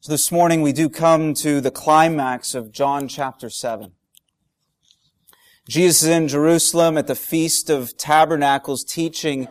So 0.00 0.12
this 0.12 0.30
morning 0.30 0.62
we 0.62 0.72
do 0.72 0.88
come 0.88 1.34
to 1.34 1.60
the 1.60 1.72
climax 1.72 2.54
of 2.54 2.70
John 2.70 3.08
chapter 3.08 3.50
7. 3.50 3.94
Jesus 5.68 6.04
is 6.04 6.08
in 6.08 6.28
Jerusalem 6.28 6.96
at 6.96 7.08
the 7.08 7.16
Feast 7.16 7.68
of 7.68 7.96
Tabernacles 7.96 8.84
teaching 8.84 9.48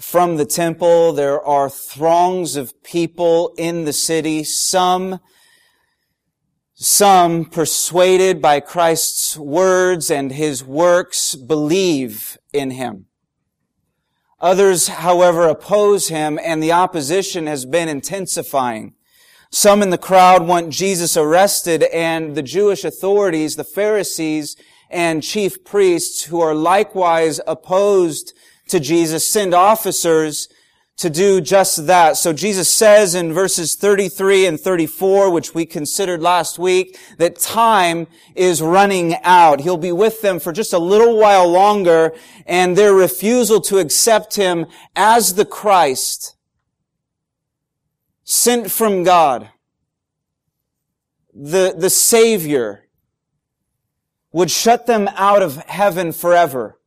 from 0.00 0.36
the 0.36 0.44
temple. 0.44 1.12
There 1.12 1.42
are 1.44 1.68
throngs 1.68 2.54
of 2.54 2.80
people 2.84 3.52
in 3.58 3.86
the 3.86 3.92
city, 3.92 4.44
some 4.44 5.18
some 6.74 7.44
persuaded 7.44 8.40
by 8.40 8.60
Christ's 8.60 9.36
words 9.36 10.12
and 10.12 10.30
his 10.30 10.62
works 10.62 11.34
believe 11.34 12.38
in 12.52 12.70
him. 12.70 13.06
Others, 14.38 14.86
however, 14.86 15.48
oppose 15.48 16.06
him 16.06 16.38
and 16.40 16.62
the 16.62 16.70
opposition 16.70 17.48
has 17.48 17.64
been 17.64 17.88
intensifying. 17.88 18.94
Some 19.52 19.82
in 19.82 19.90
the 19.90 19.98
crowd 19.98 20.46
want 20.46 20.70
Jesus 20.70 21.16
arrested 21.16 21.82
and 21.82 22.36
the 22.36 22.42
Jewish 22.42 22.84
authorities, 22.84 23.56
the 23.56 23.64
Pharisees 23.64 24.56
and 24.88 25.24
chief 25.24 25.64
priests 25.64 26.24
who 26.24 26.40
are 26.40 26.54
likewise 26.54 27.40
opposed 27.48 28.32
to 28.68 28.78
Jesus 28.78 29.26
send 29.26 29.52
officers 29.52 30.48
to 30.98 31.10
do 31.10 31.40
just 31.40 31.88
that. 31.88 32.16
So 32.16 32.32
Jesus 32.32 32.68
says 32.68 33.16
in 33.16 33.32
verses 33.32 33.74
33 33.74 34.46
and 34.46 34.60
34, 34.60 35.30
which 35.30 35.52
we 35.52 35.66
considered 35.66 36.22
last 36.22 36.56
week, 36.56 36.96
that 37.18 37.36
time 37.36 38.06
is 38.36 38.62
running 38.62 39.16
out. 39.24 39.62
He'll 39.62 39.76
be 39.76 39.92
with 39.92 40.20
them 40.20 40.38
for 40.38 40.52
just 40.52 40.72
a 40.72 40.78
little 40.78 41.18
while 41.18 41.48
longer 41.48 42.12
and 42.46 42.76
their 42.76 42.94
refusal 42.94 43.60
to 43.62 43.78
accept 43.78 44.36
him 44.36 44.66
as 44.94 45.34
the 45.34 45.46
Christ 45.46 46.36
sent 48.30 48.70
from 48.70 49.02
God, 49.02 49.50
the, 51.34 51.74
the 51.76 51.90
Savior, 51.90 52.86
would 54.30 54.52
shut 54.52 54.86
them 54.86 55.08
out 55.16 55.42
of 55.42 55.56
heaven 55.64 56.12
forever. 56.12 56.78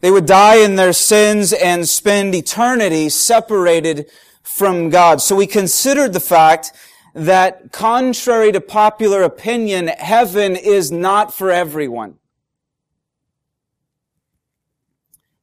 They 0.00 0.10
would 0.10 0.24
die 0.24 0.56
in 0.56 0.76
their 0.76 0.94
sins 0.94 1.52
and 1.52 1.86
spend 1.86 2.34
eternity 2.34 3.10
separated 3.10 4.10
from 4.42 4.88
God. 4.88 5.20
So 5.20 5.36
we 5.36 5.46
considered 5.46 6.14
the 6.14 6.20
fact 6.20 6.72
that 7.12 7.72
contrary 7.72 8.50
to 8.52 8.62
popular 8.62 9.22
opinion, 9.22 9.88
heaven 9.88 10.56
is 10.56 10.90
not 10.90 11.34
for 11.34 11.50
everyone, 11.50 12.14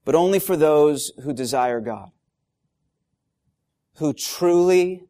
but 0.05 0.15
only 0.15 0.39
for 0.39 0.57
those 0.57 1.11
who 1.23 1.33
desire 1.33 1.79
God 1.79 2.09
who 3.95 4.13
truly 4.13 5.03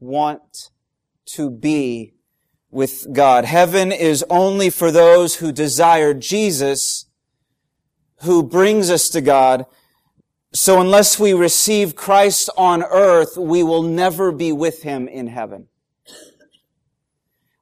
want 0.00 0.70
to 1.26 1.50
be 1.50 2.14
with 2.70 3.12
God. 3.12 3.44
Heaven 3.44 3.92
is 3.92 4.24
only 4.28 4.70
for 4.70 4.90
those 4.90 5.36
who 5.36 5.52
desire 5.52 6.14
Jesus, 6.14 7.06
who 8.22 8.42
brings 8.42 8.90
us 8.90 9.08
to 9.10 9.20
God. 9.20 9.66
So 10.52 10.80
unless 10.80 11.18
we 11.18 11.32
receive 11.32 11.96
Christ 11.96 12.50
on 12.56 12.82
earth, 12.82 13.36
we 13.36 13.62
will 13.62 13.82
never 13.82 14.32
be 14.32 14.52
with 14.52 14.82
Him 14.82 15.08
in 15.08 15.28
heaven. 15.28 15.68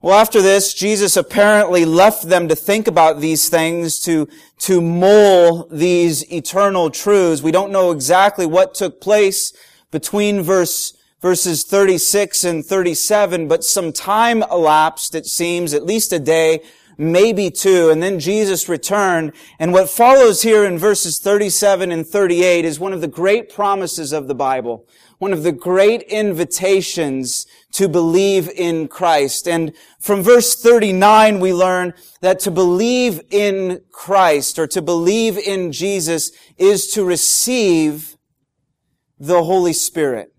Well, 0.03 0.19
after 0.19 0.41
this, 0.41 0.72
Jesus 0.72 1.17
apparently 1.17 1.84
left 1.84 2.28
them 2.28 2.48
to 2.48 2.55
think 2.55 2.87
about 2.87 3.20
these 3.20 3.48
things, 3.48 3.98
to, 4.00 4.28
to 4.59 4.81
mull 4.81 5.67
these 5.69 6.31
eternal 6.33 6.91
truths. 6.91 7.42
We 7.42 7.50
don't 7.50 7.72
know 7.72 7.91
exactly 7.91 8.47
what 8.47 8.75
took 8.75 9.00
place 9.00 9.53
between 9.97 10.42
verse, 10.42 10.92
verses 11.22 11.64
36 11.64 12.44
and 12.44 12.62
37, 12.62 13.48
but 13.48 13.64
some 13.64 13.94
time 13.94 14.42
elapsed, 14.42 15.14
it 15.14 15.25
seems, 15.25 15.72
at 15.72 15.86
least 15.86 16.12
a 16.12 16.19
day, 16.19 16.62
maybe 16.98 17.50
two, 17.50 17.88
and 17.88 18.03
then 18.03 18.20
Jesus 18.20 18.69
returned. 18.69 19.32
And 19.59 19.72
what 19.72 19.88
follows 19.88 20.43
here 20.43 20.66
in 20.66 20.76
verses 20.76 21.19
37 21.19 21.91
and 21.91 22.06
38 22.06 22.66
is 22.66 22.78
one 22.78 22.93
of 22.93 23.00
the 23.00 23.09
great 23.09 23.50
promises 23.50 24.12
of 24.12 24.28
the 24.28 24.34
Bible, 24.34 24.87
one 25.16 25.32
of 25.32 25.44
the 25.44 25.53
great 25.53 26.03
invitations 26.03 27.47
to 27.72 27.88
believe 27.88 28.50
in 28.50 28.88
Christ. 28.88 29.49
And 29.49 29.72
from 29.99 30.20
verse 30.20 30.54
39, 30.54 31.41
we 31.41 31.54
learn 31.54 31.94
that 32.20 32.38
to 32.41 32.50
believe 32.50 33.22
in 33.31 33.81
Christ 33.91 34.59
or 34.59 34.66
to 34.66 34.82
believe 34.82 35.38
in 35.38 35.72
Jesus 35.72 36.32
is 36.59 36.88
to 36.88 37.03
receive 37.03 38.16
the 39.19 39.43
Holy 39.43 39.72
Spirit. 39.72 40.32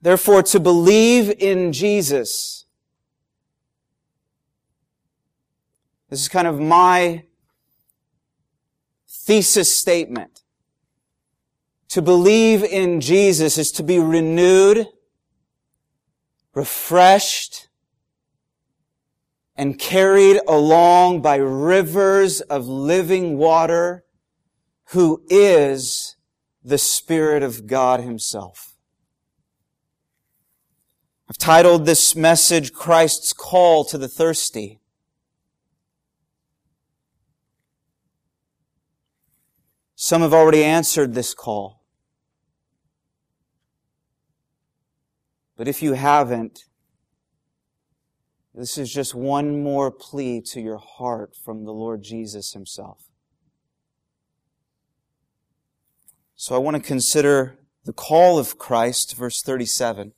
Therefore, 0.00 0.42
to 0.44 0.60
believe 0.60 1.30
in 1.38 1.72
Jesus, 1.72 2.66
this 6.08 6.20
is 6.20 6.28
kind 6.28 6.46
of 6.46 6.60
my 6.60 7.24
thesis 9.08 9.74
statement. 9.74 10.42
To 11.88 12.02
believe 12.02 12.62
in 12.62 13.00
Jesus 13.00 13.58
is 13.58 13.72
to 13.72 13.82
be 13.82 13.98
renewed, 13.98 14.86
refreshed, 16.54 17.68
and 19.56 19.78
carried 19.78 20.40
along 20.46 21.20
by 21.22 21.36
rivers 21.36 22.40
of 22.42 22.68
living 22.68 23.36
water 23.36 24.04
who 24.92 25.22
is 25.28 26.16
the 26.64 26.78
Spirit 26.78 27.42
of 27.42 27.66
God 27.66 28.00
Himself. 28.00 28.76
I've 31.28 31.36
titled 31.36 31.84
this 31.84 32.16
message, 32.16 32.72
Christ's 32.72 33.34
Call 33.34 33.84
to 33.84 33.98
the 33.98 34.08
Thirsty. 34.08 34.80
Some 39.94 40.22
have 40.22 40.32
already 40.32 40.64
answered 40.64 41.12
this 41.12 41.34
call. 41.34 41.82
But 45.56 45.68
if 45.68 45.82
you 45.82 45.94
haven't, 45.94 46.64
this 48.54 48.78
is 48.78 48.90
just 48.90 49.14
one 49.14 49.62
more 49.62 49.90
plea 49.90 50.40
to 50.52 50.60
your 50.60 50.78
heart 50.78 51.34
from 51.36 51.64
the 51.64 51.72
Lord 51.72 52.02
Jesus 52.02 52.52
Himself. 52.52 53.07
So 56.40 56.54
I 56.54 56.58
want 56.58 56.76
to 56.76 56.80
consider 56.82 57.58
the 57.84 57.92
call 57.92 58.38
of 58.38 58.58
Christ, 58.58 59.16
verse 59.16 59.42
37. 59.42 60.12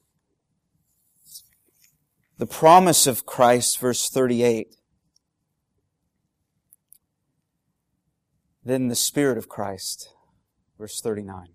The 2.36 2.46
promise 2.46 3.06
of 3.06 3.24
Christ, 3.24 3.78
verse 3.78 4.06
38. 4.10 4.76
Then 8.62 8.88
the 8.88 8.94
Spirit 8.94 9.38
of 9.38 9.48
Christ, 9.48 10.10
verse 10.78 11.00
39. 11.00 11.54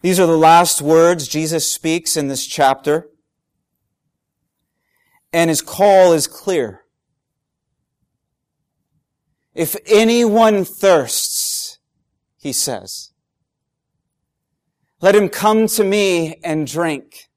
These 0.00 0.18
are 0.18 0.26
the 0.26 0.38
last 0.38 0.80
words 0.80 1.28
Jesus 1.28 1.70
speaks 1.70 2.16
in 2.16 2.28
this 2.28 2.46
chapter. 2.46 3.10
And 5.34 5.50
his 5.50 5.60
call 5.60 6.14
is 6.14 6.26
clear. 6.26 6.86
If 9.58 9.74
anyone 9.86 10.64
thirsts, 10.64 11.37
he 12.48 12.52
says. 12.52 13.12
Let 15.00 15.14
him 15.14 15.28
come 15.28 15.68
to 15.68 15.84
me 15.84 16.40
and 16.42 16.66
drink. 16.66 17.28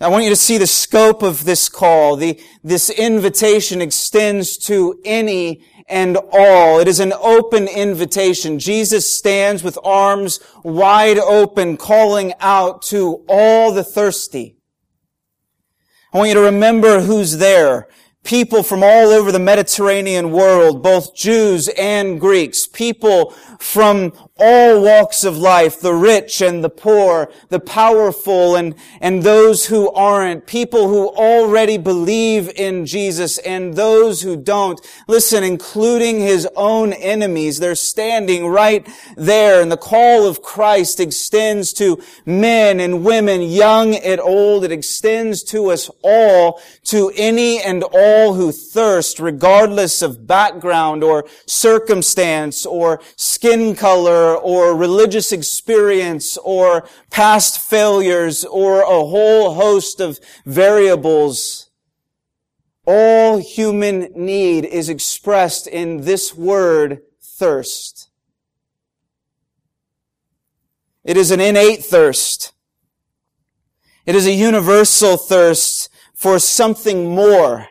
I 0.00 0.08
want 0.08 0.24
you 0.24 0.30
to 0.30 0.36
see 0.36 0.58
the 0.58 0.66
scope 0.66 1.22
of 1.22 1.44
this 1.44 1.68
call. 1.68 2.16
The, 2.16 2.40
this 2.64 2.90
invitation 2.90 3.80
extends 3.80 4.58
to 4.66 5.00
any 5.04 5.64
and 5.88 6.18
all. 6.32 6.80
It 6.80 6.88
is 6.88 6.98
an 6.98 7.12
open 7.12 7.68
invitation. 7.68 8.58
Jesus 8.58 9.16
stands 9.16 9.62
with 9.62 9.78
arms 9.84 10.40
wide 10.64 11.18
open, 11.18 11.76
calling 11.76 12.34
out 12.40 12.82
to 12.82 13.24
all 13.28 13.72
the 13.72 13.84
thirsty. 13.84 14.56
I 16.12 16.18
want 16.18 16.28
you 16.28 16.34
to 16.34 16.40
remember 16.40 17.02
who's 17.02 17.38
there 17.38 17.88
people 18.24 18.62
from 18.62 18.82
all 18.82 19.08
over 19.08 19.32
the 19.32 19.38
Mediterranean 19.38 20.30
world, 20.30 20.82
both 20.82 21.14
Jews 21.14 21.68
and 21.78 22.20
Greeks, 22.20 22.66
people 22.66 23.30
from 23.58 24.12
all 24.44 24.82
walks 24.82 25.22
of 25.22 25.38
life, 25.38 25.80
the 25.80 25.94
rich 25.94 26.40
and 26.40 26.64
the 26.64 26.68
poor, 26.68 27.30
the 27.48 27.60
powerful 27.60 28.56
and, 28.56 28.74
and 29.00 29.22
those 29.22 29.66
who 29.66 29.88
aren't, 29.92 30.46
people 30.46 30.88
who 30.88 31.08
already 31.10 31.78
believe 31.78 32.50
in 32.56 32.84
Jesus 32.84 33.38
and 33.38 33.74
those 33.74 34.22
who 34.22 34.36
don't. 34.36 34.80
Listen, 35.06 35.44
including 35.44 36.18
his 36.18 36.48
own 36.56 36.92
enemies, 36.92 37.60
they're 37.60 37.76
standing 37.76 38.48
right 38.48 38.88
there 39.16 39.62
and 39.62 39.70
the 39.70 39.76
call 39.76 40.26
of 40.26 40.42
Christ 40.42 40.98
extends 40.98 41.72
to 41.74 42.02
men 42.26 42.80
and 42.80 43.04
women, 43.04 43.42
young 43.42 43.94
and 43.94 44.20
old. 44.20 44.64
It 44.64 44.72
extends 44.72 45.44
to 45.44 45.70
us 45.70 45.88
all, 46.02 46.60
to 46.86 47.12
any 47.16 47.62
and 47.62 47.84
all 47.84 48.34
who 48.34 48.50
thirst, 48.50 49.20
regardless 49.20 50.02
of 50.02 50.26
background 50.26 51.04
or 51.04 51.26
circumstance 51.46 52.66
or 52.66 53.00
skin 53.14 53.76
color 53.76 54.31
or 54.36 54.76
religious 54.76 55.32
experience 55.32 56.36
or 56.38 56.88
past 57.10 57.58
failures 57.58 58.44
or 58.44 58.82
a 58.82 58.86
whole 58.86 59.54
host 59.54 60.00
of 60.00 60.18
variables. 60.44 61.70
All 62.84 63.38
human 63.38 64.12
need 64.14 64.64
is 64.64 64.88
expressed 64.88 65.66
in 65.66 66.02
this 66.02 66.34
word, 66.34 67.02
thirst. 67.20 68.10
It 71.04 71.16
is 71.16 71.30
an 71.30 71.40
innate 71.40 71.84
thirst. 71.84 72.52
It 74.04 74.14
is 74.14 74.26
a 74.26 74.32
universal 74.32 75.16
thirst 75.16 75.88
for 76.14 76.38
something 76.38 77.14
more. 77.14 77.68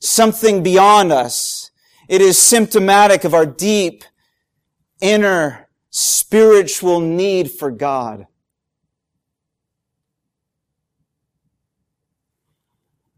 Something 0.00 0.62
beyond 0.62 1.12
us. 1.12 1.70
It 2.08 2.20
is 2.20 2.38
symptomatic 2.38 3.24
of 3.24 3.34
our 3.34 3.46
deep 3.46 4.04
inner 5.00 5.68
spiritual 5.90 7.00
need 7.00 7.50
for 7.50 7.70
God. 7.70 8.26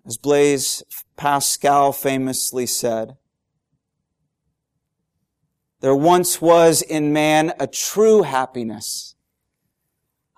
As 0.07 0.17
Blaise 0.17 0.83
Pascal 1.17 1.93
famously 1.93 2.67
said, 2.67 3.17
there 5.81 5.95
once 5.95 6.41
was 6.41 6.83
in 6.83 7.13
man 7.13 7.53
a 7.59 7.67
true 7.67 8.23
happiness, 8.23 9.15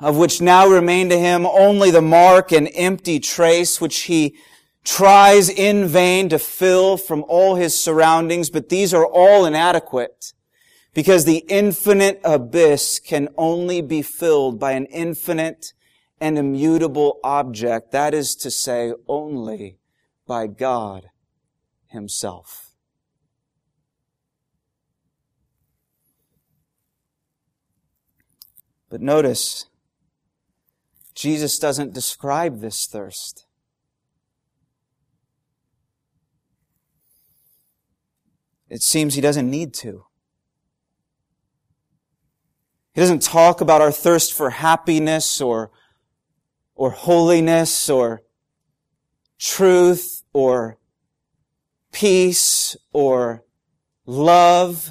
of 0.01 0.17
which 0.17 0.41
now 0.41 0.67
remain 0.67 1.09
to 1.11 1.19
him 1.19 1.47
only 1.47 1.91
the 1.91 2.03
mark 2.03 2.53
and 2.53 2.69
empty 2.75 3.21
trace 3.21 3.81
which 3.81 4.03
he 4.03 4.37
tries 4.85 5.49
in 5.49 5.87
vain 5.87 6.29
to 6.29 6.39
fill 6.39 6.97
from 6.97 7.25
all 7.29 7.57
his 7.57 7.79
surroundings, 7.79 8.49
but 8.49 8.69
these 8.69 8.95
are 8.95 9.07
all 9.07 9.45
inadequate. 9.45 10.33
Because 10.99 11.27
the 11.27 11.45
infinite 11.49 12.21
abyss 12.25 12.99
can 12.99 13.29
only 13.37 13.81
be 13.81 14.03
filled 14.03 14.59
by 14.59 14.73
an 14.73 14.87
infinite 14.87 15.73
and 16.21 16.37
immutable 16.37 17.21
object. 17.23 17.93
That 17.93 18.15
is 18.15 18.35
to 18.35 18.51
say, 18.51 18.93
only 19.07 19.79
by 20.27 20.49
God 20.49 21.11
Himself. 21.87 22.73
But 28.91 29.01
notice, 29.01 29.67
Jesus 31.15 31.61
doesn't 31.61 31.95
describe 31.95 32.59
this 32.59 32.87
thirst. 32.87 33.47
It 38.69 38.83
seems 38.83 39.15
he 39.15 39.21
doesn't 39.21 39.49
need 39.49 39.73
to. 39.75 40.08
He 42.99 43.01
doesn't 43.01 43.23
talk 43.23 43.61
about 43.61 43.81
our 43.81 43.93
thirst 43.93 44.35
for 44.35 44.51
happiness 44.51 45.41
or, 45.41 45.71
or 46.75 46.91
holiness 46.91 47.89
or 47.89 48.23
truth 49.39 50.25
or 50.33 50.79
peace 51.93 52.77
or 52.93 53.45
love 54.05 54.91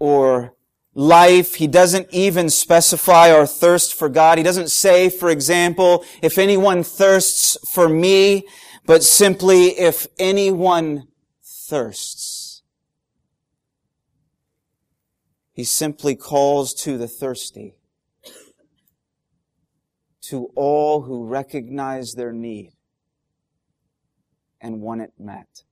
or 0.00 0.56
life. 0.92 1.54
He 1.54 1.68
doesn't 1.68 2.08
even 2.10 2.50
specify 2.50 3.30
our 3.30 3.46
thirst 3.46 3.94
for 3.94 4.08
God. 4.08 4.38
He 4.38 4.42
doesn't 4.42 4.72
say, 4.72 5.08
for 5.08 5.30
example, 5.30 6.04
if 6.20 6.36
anyone 6.36 6.82
thirsts 6.82 7.56
for 7.72 7.88
me, 7.88 8.44
but 8.86 9.04
simply 9.04 9.66
if 9.78 10.08
anyone 10.18 11.06
thirsts. 11.44 12.41
He 15.52 15.64
simply 15.64 16.16
calls 16.16 16.72
to 16.82 16.96
the 16.96 17.08
thirsty, 17.08 17.74
to 20.22 20.50
all 20.54 21.02
who 21.02 21.26
recognize 21.26 22.14
their 22.14 22.32
need 22.32 22.72
and 24.60 24.80
want 24.80 25.02
it 25.02 25.12
met. 25.18 25.64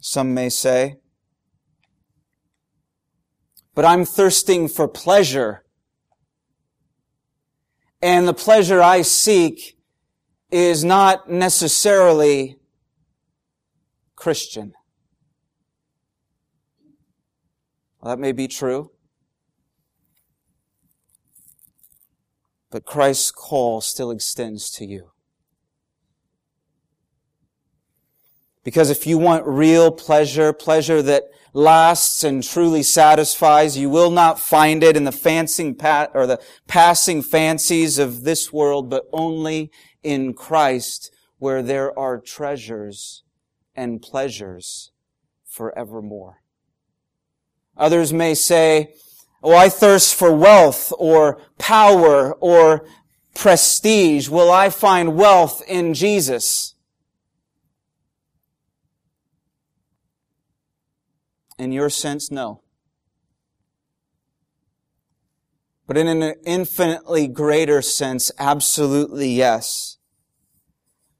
Some 0.00 0.34
may 0.34 0.48
say, 0.48 0.96
but 3.74 3.84
I'm 3.84 4.04
thirsting 4.04 4.68
for 4.68 4.88
pleasure. 4.88 5.64
And 8.02 8.26
the 8.26 8.34
pleasure 8.34 8.82
I 8.82 9.02
seek 9.02 9.78
is 10.50 10.82
not 10.82 11.30
necessarily 11.30 12.58
Christian. 14.16 14.74
Well, 18.02 18.16
that 18.16 18.20
may 18.20 18.32
be 18.32 18.48
true. 18.48 18.90
But 22.70 22.84
Christ's 22.84 23.30
call 23.30 23.80
still 23.80 24.10
extends 24.10 24.70
to 24.72 24.84
you. 24.84 25.10
Because 28.64 28.90
if 28.90 29.06
you 29.06 29.18
want 29.18 29.46
real 29.46 29.90
pleasure, 29.90 30.52
pleasure 30.52 31.02
that 31.02 31.24
lasts 31.52 32.24
and 32.24 32.42
truly 32.42 32.82
satisfies, 32.82 33.76
you 33.76 33.90
will 33.90 34.10
not 34.10 34.40
find 34.40 34.82
it 34.82 34.96
in 34.96 35.04
the 35.04 35.12
fancying 35.12 35.74
pat 35.74 36.10
or 36.14 36.26
the 36.26 36.40
passing 36.66 37.22
fancies 37.22 37.98
of 37.98 38.24
this 38.24 38.52
world, 38.52 38.88
but 38.88 39.04
only 39.12 39.70
in 40.02 40.32
Christ 40.32 41.12
where 41.38 41.62
there 41.62 41.96
are 41.98 42.18
treasures 42.18 43.22
and 43.74 44.00
pleasures 44.00 44.92
forevermore. 45.44 46.41
Others 47.76 48.12
may 48.12 48.34
say, 48.34 48.94
Oh, 49.42 49.54
I 49.54 49.68
thirst 49.68 50.14
for 50.14 50.32
wealth 50.32 50.92
or 50.98 51.40
power 51.58 52.34
or 52.34 52.86
prestige. 53.34 54.28
Will 54.28 54.50
I 54.50 54.70
find 54.70 55.16
wealth 55.16 55.62
in 55.66 55.94
Jesus? 55.94 56.74
In 61.58 61.72
your 61.72 61.90
sense, 61.90 62.30
no. 62.30 62.62
But 65.86 65.96
in 65.96 66.06
an 66.06 66.34
infinitely 66.44 67.26
greater 67.26 67.82
sense, 67.82 68.30
absolutely 68.38 69.30
yes. 69.30 69.98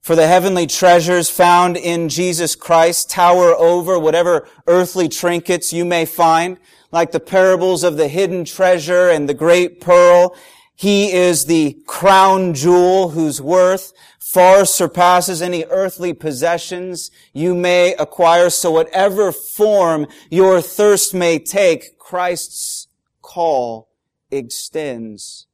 For 0.02 0.16
the 0.16 0.26
heavenly 0.26 0.66
treasures 0.66 1.30
found 1.30 1.76
in 1.76 2.08
Jesus 2.08 2.56
Christ 2.56 3.08
tower 3.08 3.54
over 3.54 4.00
whatever 4.00 4.48
earthly 4.66 5.08
trinkets 5.08 5.72
you 5.72 5.84
may 5.84 6.06
find, 6.06 6.58
like 6.90 7.12
the 7.12 7.20
parables 7.20 7.84
of 7.84 7.96
the 7.96 8.08
hidden 8.08 8.44
treasure 8.44 9.08
and 9.08 9.28
the 9.28 9.34
great 9.34 9.80
pearl. 9.80 10.36
He 10.74 11.12
is 11.12 11.44
the 11.44 11.80
crown 11.86 12.52
jewel 12.52 13.10
whose 13.10 13.40
worth 13.40 13.92
far 14.18 14.64
surpasses 14.64 15.40
any 15.40 15.64
earthly 15.66 16.12
possessions 16.12 17.12
you 17.32 17.54
may 17.54 17.94
acquire. 17.94 18.50
So 18.50 18.72
whatever 18.72 19.30
form 19.30 20.08
your 20.30 20.60
thirst 20.60 21.14
may 21.14 21.38
take, 21.38 21.96
Christ's 22.00 22.88
call 23.20 23.88
extends 24.32 25.46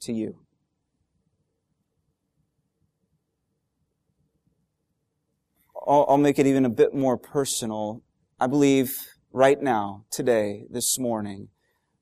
to 0.00 0.14
you. 0.14 0.43
I'll, 5.86 6.06
I'll 6.08 6.18
make 6.18 6.38
it 6.38 6.46
even 6.46 6.64
a 6.64 6.70
bit 6.70 6.94
more 6.94 7.16
personal. 7.16 8.02
I 8.40 8.46
believe 8.46 9.06
right 9.32 9.60
now, 9.60 10.04
today, 10.10 10.66
this 10.70 10.98
morning, 10.98 11.48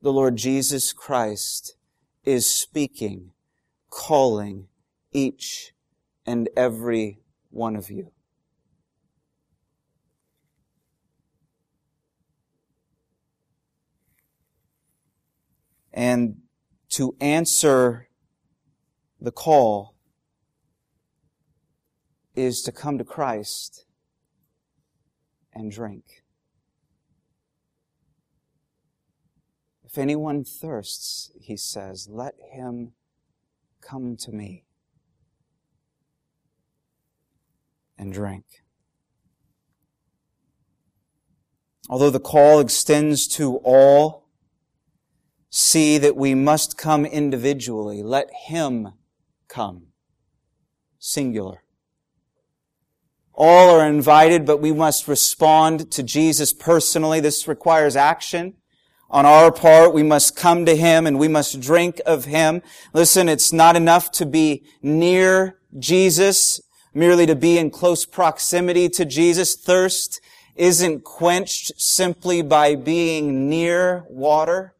the 0.00 0.12
Lord 0.12 0.36
Jesus 0.36 0.92
Christ 0.92 1.76
is 2.24 2.48
speaking, 2.48 3.32
calling 3.90 4.68
each 5.12 5.72
and 6.24 6.48
every 6.56 7.20
one 7.50 7.76
of 7.76 7.90
you. 7.90 8.12
And 15.92 16.38
to 16.90 17.16
answer 17.20 18.08
the 19.20 19.32
call 19.32 19.91
is 22.34 22.62
to 22.62 22.72
come 22.72 22.98
to 22.98 23.04
Christ 23.04 23.84
and 25.52 25.70
drink. 25.70 26.22
If 29.84 29.98
anyone 29.98 30.44
thirsts, 30.44 31.30
he 31.38 31.56
says, 31.56 32.08
let 32.10 32.34
him 32.52 32.92
come 33.82 34.16
to 34.16 34.32
me 34.32 34.64
and 37.98 38.12
drink. 38.12 38.44
Although 41.90 42.10
the 42.10 42.20
call 42.20 42.60
extends 42.60 43.28
to 43.28 43.56
all, 43.56 44.28
see 45.50 45.98
that 45.98 46.16
we 46.16 46.34
must 46.34 46.78
come 46.78 47.04
individually. 47.04 48.02
Let 48.02 48.30
him 48.46 48.94
come. 49.48 49.88
Singular. 50.98 51.61
All 53.34 53.70
are 53.70 53.86
invited, 53.86 54.44
but 54.44 54.60
we 54.60 54.72
must 54.72 55.08
respond 55.08 55.90
to 55.92 56.02
Jesus 56.02 56.52
personally. 56.52 57.20
This 57.20 57.48
requires 57.48 57.96
action. 57.96 58.54
On 59.08 59.26
our 59.26 59.52
part, 59.52 59.92
we 59.92 60.02
must 60.02 60.36
come 60.36 60.64
to 60.66 60.74
Him 60.74 61.06
and 61.06 61.18
we 61.18 61.28
must 61.28 61.60
drink 61.60 62.00
of 62.06 62.24
Him. 62.24 62.62
Listen, 62.92 63.28
it's 63.28 63.52
not 63.52 63.76
enough 63.76 64.10
to 64.12 64.26
be 64.26 64.64
near 64.82 65.58
Jesus, 65.78 66.60
merely 66.94 67.26
to 67.26 67.36
be 67.36 67.58
in 67.58 67.70
close 67.70 68.04
proximity 68.06 68.88
to 68.90 69.04
Jesus. 69.04 69.54
Thirst 69.54 70.20
isn't 70.54 71.04
quenched 71.04 71.72
simply 71.80 72.42
by 72.42 72.74
being 72.74 73.48
near 73.48 74.04
water. 74.08 74.74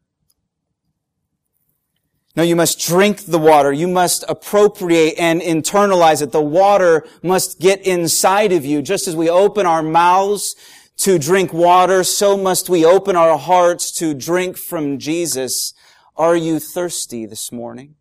No, 2.35 2.43
you 2.43 2.57
must 2.57 2.81
drink 2.81 3.27
the 3.27 3.39
water. 3.39 3.73
You 3.73 3.87
must 3.87 4.25
appropriate 4.27 5.15
and 5.19 5.43
internalize 5.43 6.23
it. 6.23 6.33
The 6.33 6.41
water 6.41 7.07
must 7.23 7.61
get 7.61 7.87
inside 7.87 8.53
of 8.53 8.65
you. 8.65 8.81
Just 8.81 9.07
as 9.07 9.15
we 9.15 9.29
open 9.29 9.67
our 9.67 9.83
mouths 9.83 10.57
to 10.99 11.19
drink 11.19 11.53
water, 11.53 12.03
so 12.05 12.39
must 12.39 12.71
we 12.71 12.87
open 12.87 13.17
our 13.17 13.37
hearts 13.37 13.93
to 13.99 14.15
drink 14.15 14.57
from 14.57 14.99
Jesus. 14.99 15.75
Are 16.17 16.37
you 16.37 16.59
thirsty 16.59 17.27
this 17.27 17.53
morning? 17.53 17.97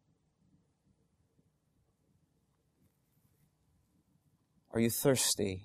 Are 4.74 4.80
you 4.80 4.90
thirsty? 4.90 5.64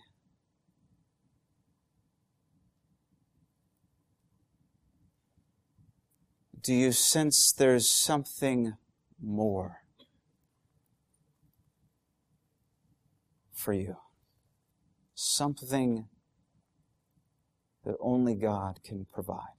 Do 6.67 6.75
you 6.75 6.91
sense 6.91 7.53
there's 7.53 7.89
something 7.89 8.75
more 9.23 9.83
for 13.53 13.73
you? 13.73 13.99
Something 15.15 16.09
that 17.85 17.95
only 18.01 18.35
God 18.35 18.81
can 18.83 19.05
provide. 19.05 19.55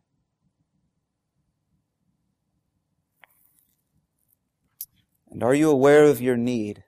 And 5.32 5.42
are 5.42 5.56
you 5.56 5.70
aware 5.70 6.04
of 6.04 6.20
your 6.20 6.36
need? 6.36 6.84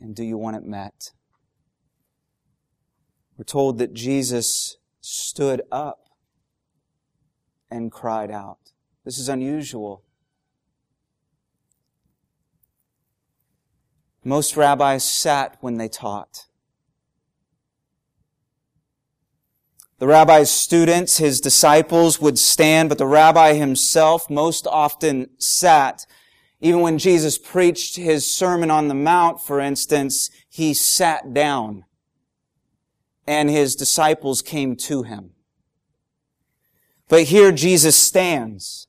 And 0.00 0.16
do 0.16 0.24
you 0.24 0.38
want 0.38 0.56
it 0.56 0.64
met? 0.64 1.10
We're 3.36 3.44
told 3.44 3.76
that 3.76 3.92
Jesus 3.92 4.78
stood 5.02 5.60
up 5.70 6.07
and 7.70 7.92
cried 7.92 8.30
out. 8.30 8.58
This 9.04 9.18
is 9.18 9.28
unusual. 9.28 10.02
Most 14.24 14.56
rabbis 14.56 15.04
sat 15.04 15.56
when 15.60 15.78
they 15.78 15.88
taught. 15.88 16.46
The 19.98 20.06
rabbi's 20.06 20.50
students, 20.50 21.16
his 21.16 21.40
disciples, 21.40 22.20
would 22.20 22.38
stand, 22.38 22.88
but 22.88 22.98
the 22.98 23.06
rabbi 23.06 23.54
himself 23.54 24.30
most 24.30 24.66
often 24.66 25.30
sat. 25.38 26.06
Even 26.60 26.80
when 26.80 26.98
Jesus 26.98 27.38
preached 27.38 27.96
his 27.96 28.28
Sermon 28.28 28.70
on 28.70 28.88
the 28.88 28.94
Mount, 28.94 29.40
for 29.40 29.60
instance, 29.60 30.30
he 30.48 30.72
sat 30.74 31.32
down 31.34 31.84
and 33.26 33.50
his 33.50 33.76
disciples 33.76 34.40
came 34.40 34.74
to 34.74 35.02
him. 35.02 35.32
But 37.08 37.24
here 37.24 37.52
Jesus 37.52 37.96
stands. 37.96 38.87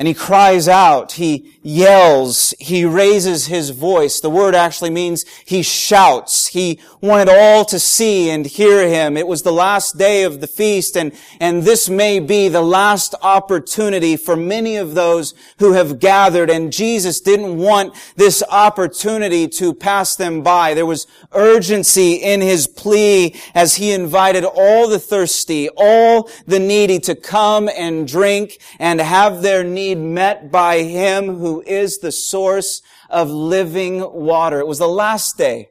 And 0.00 0.08
he 0.08 0.14
cries 0.14 0.66
out, 0.66 1.12
he 1.12 1.60
yells, 1.62 2.54
he 2.58 2.86
raises 2.86 3.48
his 3.48 3.68
voice. 3.68 4.18
The 4.18 4.30
word 4.30 4.54
actually 4.54 4.88
means 4.88 5.26
he 5.44 5.62
shouts. 5.62 6.46
He 6.46 6.80
wanted 7.02 7.28
all 7.28 7.66
to 7.66 7.78
see 7.78 8.30
and 8.30 8.46
hear 8.46 8.88
him. 8.88 9.18
It 9.18 9.26
was 9.26 9.42
the 9.42 9.52
last 9.52 9.98
day 9.98 10.22
of 10.22 10.40
the 10.40 10.46
feast 10.46 10.96
and, 10.96 11.12
and 11.38 11.64
this 11.64 11.90
may 11.90 12.18
be 12.18 12.48
the 12.48 12.62
last 12.62 13.14
opportunity 13.20 14.16
for 14.16 14.36
many 14.36 14.76
of 14.76 14.94
those 14.94 15.34
who 15.58 15.72
have 15.72 16.00
gathered 16.00 16.48
and 16.48 16.72
Jesus 16.72 17.20
didn't 17.20 17.58
want 17.58 17.94
this 18.16 18.42
opportunity 18.50 19.48
to 19.48 19.74
pass 19.74 20.16
them 20.16 20.42
by. 20.42 20.72
There 20.72 20.86
was 20.86 21.06
urgency 21.32 22.14
in 22.14 22.40
his 22.40 22.66
plea 22.66 23.38
as 23.54 23.74
he 23.74 23.92
invited 23.92 24.46
all 24.46 24.88
the 24.88 24.98
thirsty, 24.98 25.68
all 25.76 26.30
the 26.46 26.58
needy 26.58 27.00
to 27.00 27.14
come 27.14 27.68
and 27.68 28.08
drink 28.08 28.58
and 28.78 28.98
have 28.98 29.42
their 29.42 29.62
need 29.62 29.89
need 29.94 30.04
met 30.04 30.50
by 30.50 30.82
Him 30.82 31.36
who 31.36 31.62
is 31.66 31.98
the 31.98 32.12
source 32.12 32.82
of 33.08 33.30
living 33.30 34.00
water. 34.12 34.60
It 34.60 34.66
was 34.66 34.78
the 34.78 34.88
last 34.88 35.36
day 35.36 35.70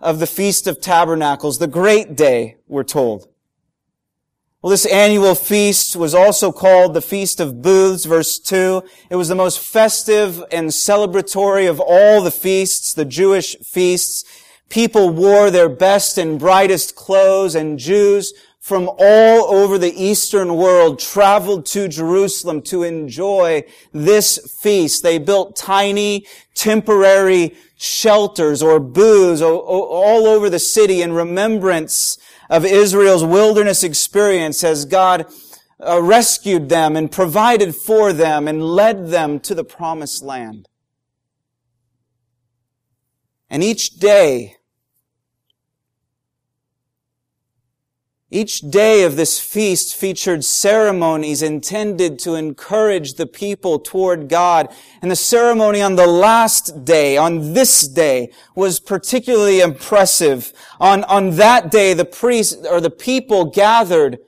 of 0.00 0.18
the 0.18 0.26
Feast 0.26 0.66
of 0.66 0.80
Tabernacles, 0.80 1.58
the 1.58 1.66
great 1.66 2.16
day, 2.16 2.56
we're 2.66 2.84
told. 2.84 3.28
Well, 4.60 4.70
this 4.70 4.86
annual 4.86 5.34
feast 5.34 5.94
was 5.94 6.14
also 6.14 6.50
called 6.50 6.94
the 6.94 7.02
Feast 7.02 7.38
of 7.38 7.60
Booths, 7.60 8.06
verse 8.06 8.38
2. 8.38 8.82
It 9.10 9.16
was 9.16 9.28
the 9.28 9.34
most 9.34 9.58
festive 9.58 10.42
and 10.50 10.70
celebratory 10.70 11.68
of 11.68 11.80
all 11.80 12.22
the 12.22 12.30
feasts, 12.30 12.94
the 12.94 13.04
Jewish 13.04 13.56
feasts. 13.58 14.24
People 14.70 15.10
wore 15.10 15.50
their 15.50 15.68
best 15.68 16.16
and 16.16 16.38
brightest 16.38 16.96
clothes, 16.96 17.54
and 17.54 17.78
Jews 17.78 18.32
from 18.64 18.88
all 18.96 19.54
over 19.54 19.76
the 19.76 19.92
Eastern 19.92 20.56
world 20.56 20.98
traveled 20.98 21.66
to 21.66 21.86
Jerusalem 21.86 22.62
to 22.62 22.82
enjoy 22.82 23.62
this 23.92 24.38
feast. 24.62 25.02
They 25.02 25.18
built 25.18 25.54
tiny, 25.54 26.26
temporary 26.54 27.56
shelters 27.76 28.62
or 28.62 28.80
booths 28.80 29.42
all 29.42 30.26
over 30.26 30.48
the 30.48 30.58
city 30.58 31.02
in 31.02 31.12
remembrance 31.12 32.16
of 32.48 32.64
Israel's 32.64 33.22
wilderness 33.22 33.84
experience 33.84 34.64
as 34.64 34.86
God 34.86 35.26
uh, 35.86 36.00
rescued 36.00 36.70
them 36.70 36.96
and 36.96 37.12
provided 37.12 37.76
for 37.76 38.14
them 38.14 38.48
and 38.48 38.64
led 38.64 39.08
them 39.08 39.40
to 39.40 39.54
the 39.54 39.64
promised 39.64 40.22
land. 40.22 40.70
And 43.50 43.62
each 43.62 43.98
day 43.98 44.56
Each 48.34 48.58
day 48.58 49.04
of 49.04 49.14
this 49.14 49.38
feast 49.38 49.94
featured 49.94 50.44
ceremonies 50.44 51.40
intended 51.40 52.18
to 52.18 52.34
encourage 52.34 53.14
the 53.14 53.28
people 53.28 53.78
toward 53.78 54.28
God. 54.28 54.74
And 55.00 55.08
the 55.08 55.14
ceremony 55.14 55.80
on 55.80 55.94
the 55.94 56.08
last 56.08 56.84
day, 56.84 57.16
on 57.16 57.54
this 57.54 57.86
day, 57.86 58.32
was 58.56 58.80
particularly 58.80 59.60
impressive. 59.60 60.52
On, 60.80 61.04
on 61.04 61.36
that 61.36 61.70
day, 61.70 61.94
the 61.94 62.04
priests 62.04 62.56
or 62.68 62.80
the 62.80 62.90
people 62.90 63.44
gathered 63.44 64.18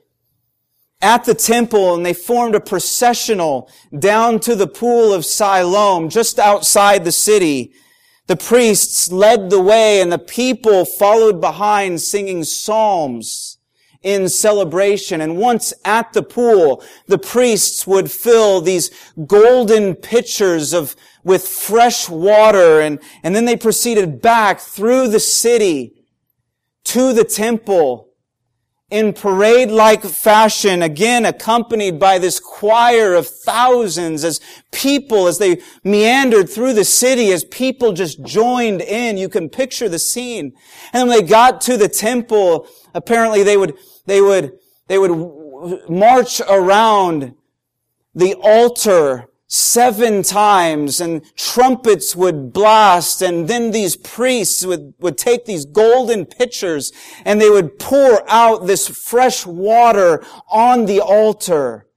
at 1.01 1.25
the 1.25 1.35
temple 1.35 1.93
and 1.93 2.05
they 2.05 2.13
formed 2.13 2.55
a 2.55 2.61
processional 2.61 3.69
down 3.99 4.39
to 4.39 4.55
the 4.55 4.67
pool 4.67 5.11
of 5.11 5.25
Siloam, 5.25 6.07
just 6.07 6.39
outside 6.39 7.03
the 7.03 7.11
city. 7.11 7.73
The 8.27 8.37
priests 8.37 9.11
led 9.11 9.49
the 9.49 9.61
way 9.61 9.99
and 9.99 10.13
the 10.13 10.17
people 10.17 10.85
followed 10.85 11.41
behind 11.41 11.99
singing 11.99 12.45
psalms 12.45 13.56
in 14.01 14.29
celebration. 14.29 15.21
And 15.21 15.37
once 15.37 15.73
at 15.85 16.13
the 16.13 16.23
pool, 16.23 16.83
the 17.07 17.17
priests 17.17 17.85
would 17.87 18.11
fill 18.11 18.61
these 18.61 18.91
golden 19.25 19.95
pitchers 19.95 20.73
of, 20.73 20.95
with 21.23 21.45
fresh 21.45 22.09
water. 22.09 22.81
And, 22.81 22.99
and 23.23 23.35
then 23.35 23.45
they 23.45 23.57
proceeded 23.57 24.21
back 24.21 24.59
through 24.59 25.09
the 25.09 25.19
city 25.19 25.93
to 26.85 27.13
the 27.13 27.23
temple 27.23 28.06
in 28.89 29.11
parade-like 29.11 30.01
fashion, 30.03 30.81
again 30.81 31.25
accompanied 31.25 31.99
by 31.99 32.17
this 32.17 32.39
choir 32.39 33.15
of 33.15 33.27
thousands 33.27 34.23
as 34.23 34.39
people, 34.71 35.27
as 35.27 35.39
they 35.39 35.61
meandered 35.83 36.49
through 36.49 36.73
the 36.73 36.85
city, 36.85 37.31
as 37.33 37.43
people 37.43 37.91
just 37.91 38.23
joined 38.23 38.81
in. 38.81 39.17
You 39.17 39.27
can 39.27 39.49
picture 39.49 39.89
the 39.89 39.99
scene. 39.99 40.53
And 40.93 41.09
when 41.09 41.19
they 41.19 41.27
got 41.27 41.59
to 41.61 41.75
the 41.75 41.89
temple, 41.89 42.65
apparently 42.93 43.43
they 43.43 43.57
would, 43.57 43.75
they 44.05 44.21
would, 44.21 44.53
they 44.87 44.97
would 44.97 45.89
march 45.89 46.39
around 46.47 47.33
the 48.15 48.35
altar 48.35 49.27
seven 49.47 50.23
times 50.23 50.99
and 50.99 51.23
trumpets 51.35 52.15
would 52.15 52.51
blast 52.51 53.21
and 53.21 53.47
then 53.47 53.71
these 53.71 53.95
priests 53.95 54.65
would, 54.65 54.93
would 54.99 55.17
take 55.17 55.45
these 55.45 55.65
golden 55.65 56.25
pitchers 56.25 56.91
and 57.23 57.39
they 57.39 57.49
would 57.49 57.79
pour 57.79 58.29
out 58.29 58.67
this 58.67 58.89
fresh 58.89 59.45
water 59.45 60.21
on 60.49 60.85
the 60.85 60.99
altar 60.99 61.87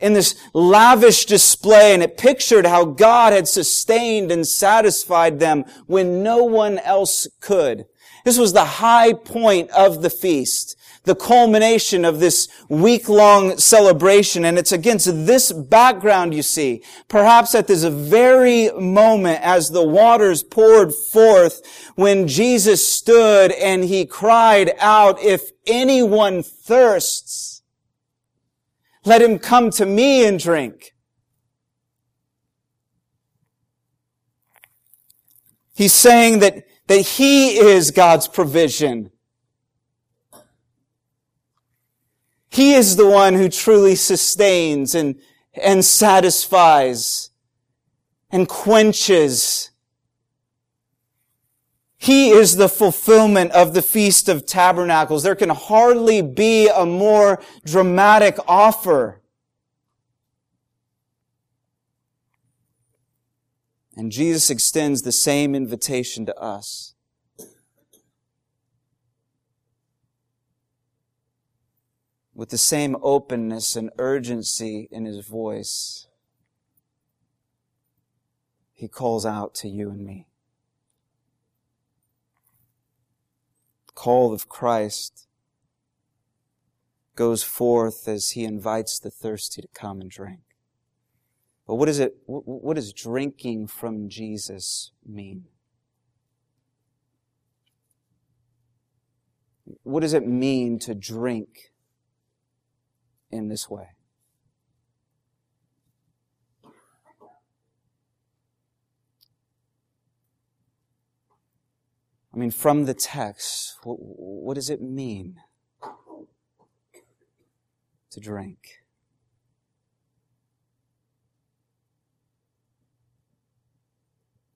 in 0.00 0.12
this 0.12 0.36
lavish 0.52 1.24
display 1.26 1.94
and 1.94 2.02
it 2.02 2.16
pictured 2.16 2.66
how 2.66 2.84
God 2.84 3.32
had 3.32 3.46
sustained 3.46 4.32
and 4.32 4.46
satisfied 4.46 5.38
them 5.38 5.64
when 5.86 6.22
no 6.22 6.42
one 6.44 6.78
else 6.78 7.28
could. 7.40 7.86
This 8.24 8.38
was 8.38 8.52
the 8.52 8.64
high 8.64 9.12
point 9.12 9.70
of 9.70 10.02
the 10.02 10.10
feast 10.10 10.77
the 11.08 11.16
culmination 11.16 12.04
of 12.04 12.20
this 12.20 12.48
week-long 12.68 13.58
celebration. 13.58 14.44
And 14.44 14.56
it's 14.56 14.70
against 14.70 15.06
this 15.26 15.50
background, 15.50 16.34
you 16.34 16.42
see, 16.42 16.84
perhaps 17.08 17.54
at 17.56 17.66
this 17.66 17.82
very 17.82 18.70
moment 18.72 19.40
as 19.42 19.70
the 19.70 19.82
waters 19.82 20.44
poured 20.44 20.94
forth, 20.94 21.92
when 21.96 22.28
Jesus 22.28 22.86
stood 22.86 23.50
and 23.50 23.82
he 23.82 24.06
cried 24.06 24.72
out, 24.78 25.20
if 25.20 25.50
anyone 25.66 26.44
thirsts, 26.44 27.62
let 29.04 29.22
him 29.22 29.38
come 29.38 29.70
to 29.70 29.86
me 29.86 30.26
and 30.26 30.38
drink. 30.38 30.92
He's 35.74 35.94
saying 35.94 36.40
that, 36.40 36.64
that 36.88 37.00
he 37.00 37.56
is 37.56 37.92
God's 37.92 38.28
provision 38.28 39.10
He 42.58 42.74
is 42.74 42.96
the 42.96 43.06
one 43.06 43.34
who 43.34 43.48
truly 43.48 43.94
sustains 43.94 44.92
and, 44.92 45.20
and 45.54 45.84
satisfies 45.84 47.30
and 48.30 48.48
quenches. 48.48 49.70
He 51.98 52.30
is 52.30 52.56
the 52.56 52.68
fulfillment 52.68 53.52
of 53.52 53.74
the 53.74 53.80
Feast 53.80 54.28
of 54.28 54.44
Tabernacles. 54.44 55.22
There 55.22 55.36
can 55.36 55.50
hardly 55.50 56.20
be 56.20 56.66
a 56.66 56.84
more 56.84 57.40
dramatic 57.64 58.36
offer. 58.48 59.22
And 63.96 64.10
Jesus 64.10 64.50
extends 64.50 65.02
the 65.02 65.12
same 65.12 65.54
invitation 65.54 66.26
to 66.26 66.36
us. 66.36 66.96
With 72.38 72.50
the 72.50 72.56
same 72.56 72.96
openness 73.02 73.74
and 73.74 73.90
urgency 73.98 74.88
in 74.92 75.04
his 75.04 75.26
voice, 75.26 76.06
he 78.72 78.86
calls 78.86 79.26
out 79.26 79.56
to 79.56 79.68
you 79.68 79.90
and 79.90 80.06
me. 80.06 80.28
The 83.88 83.92
call 83.94 84.32
of 84.32 84.48
Christ 84.48 85.26
goes 87.16 87.42
forth 87.42 88.06
as 88.06 88.30
he 88.30 88.44
invites 88.44 89.00
the 89.00 89.10
thirsty 89.10 89.60
to 89.60 89.68
come 89.74 90.00
and 90.00 90.08
drink. 90.08 90.42
But 91.66 91.74
what 91.74 91.88
is 91.88 91.98
it, 91.98 92.18
what 92.26 92.74
does 92.74 92.92
drinking 92.92 93.66
from 93.66 94.08
Jesus 94.08 94.92
mean? 95.04 95.46
What 99.82 100.02
does 100.02 100.14
it 100.14 100.24
mean 100.24 100.78
to 100.78 100.94
drink 100.94 101.72
in 103.30 103.48
this 103.48 103.68
way. 103.68 103.88
I 112.34 112.36
mean, 112.36 112.50
from 112.50 112.84
the 112.84 112.94
text, 112.94 113.78
what, 113.82 113.96
what 113.98 114.54
does 114.54 114.70
it 114.70 114.80
mean 114.80 115.36
to 118.10 118.20
drink? 118.20 118.84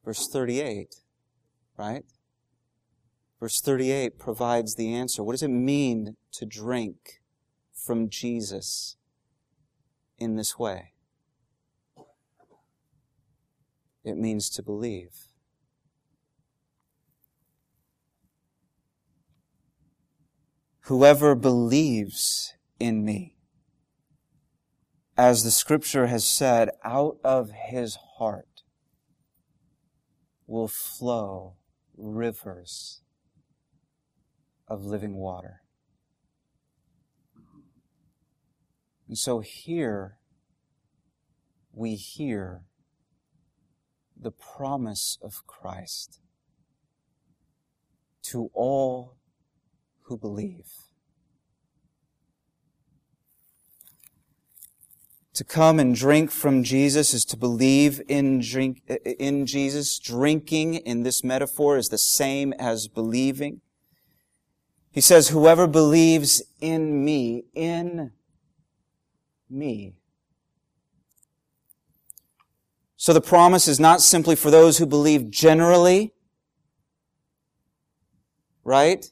Verse 0.04 0.28
38, 0.28 0.94
right? 1.76 2.04
Verse 3.40 3.60
38 3.60 4.18
provides 4.18 4.76
the 4.76 4.94
answer. 4.94 5.24
What 5.24 5.32
does 5.32 5.42
it 5.42 5.48
mean 5.48 6.16
to 6.32 6.46
drink? 6.46 7.21
From 7.84 8.08
Jesus 8.08 8.96
in 10.18 10.36
this 10.36 10.58
way? 10.58 10.92
It 14.04 14.16
means 14.16 14.48
to 14.50 14.62
believe. 14.62 15.28
Whoever 20.86 21.34
believes 21.34 22.54
in 22.80 23.04
me, 23.04 23.36
as 25.16 25.44
the 25.44 25.50
scripture 25.50 26.08
has 26.08 26.26
said, 26.26 26.70
out 26.84 27.18
of 27.22 27.50
his 27.50 27.96
heart 28.18 28.62
will 30.46 30.68
flow 30.68 31.54
rivers 31.96 33.02
of 34.66 34.84
living 34.84 35.14
water. 35.14 35.61
And 39.12 39.18
so 39.18 39.40
here 39.40 40.16
we 41.70 41.96
hear 41.96 42.62
the 44.18 44.30
promise 44.30 45.18
of 45.20 45.46
Christ 45.46 46.18
to 48.22 48.50
all 48.54 49.18
who 50.04 50.16
believe. 50.16 50.70
To 55.34 55.44
come 55.44 55.78
and 55.78 55.94
drink 55.94 56.30
from 56.30 56.64
Jesus 56.64 57.12
is 57.12 57.26
to 57.26 57.36
believe 57.36 58.00
in 58.08 58.40
drink, 58.40 58.80
in 59.18 59.44
Jesus. 59.44 59.98
Drinking 59.98 60.76
in 60.76 61.02
this 61.02 61.22
metaphor 61.22 61.76
is 61.76 61.90
the 61.90 61.98
same 61.98 62.54
as 62.54 62.88
believing. 62.88 63.60
He 64.90 65.02
says, 65.02 65.28
whoever 65.28 65.66
believes 65.66 66.42
in 66.62 67.04
me, 67.04 67.44
in 67.52 68.12
me. 69.52 69.94
So 72.96 73.12
the 73.12 73.20
promise 73.20 73.66
is 73.66 73.80
not 73.80 74.00
simply 74.00 74.36
for 74.36 74.50
those 74.50 74.78
who 74.78 74.86
believe 74.86 75.30
generally, 75.30 76.12
right? 78.64 79.04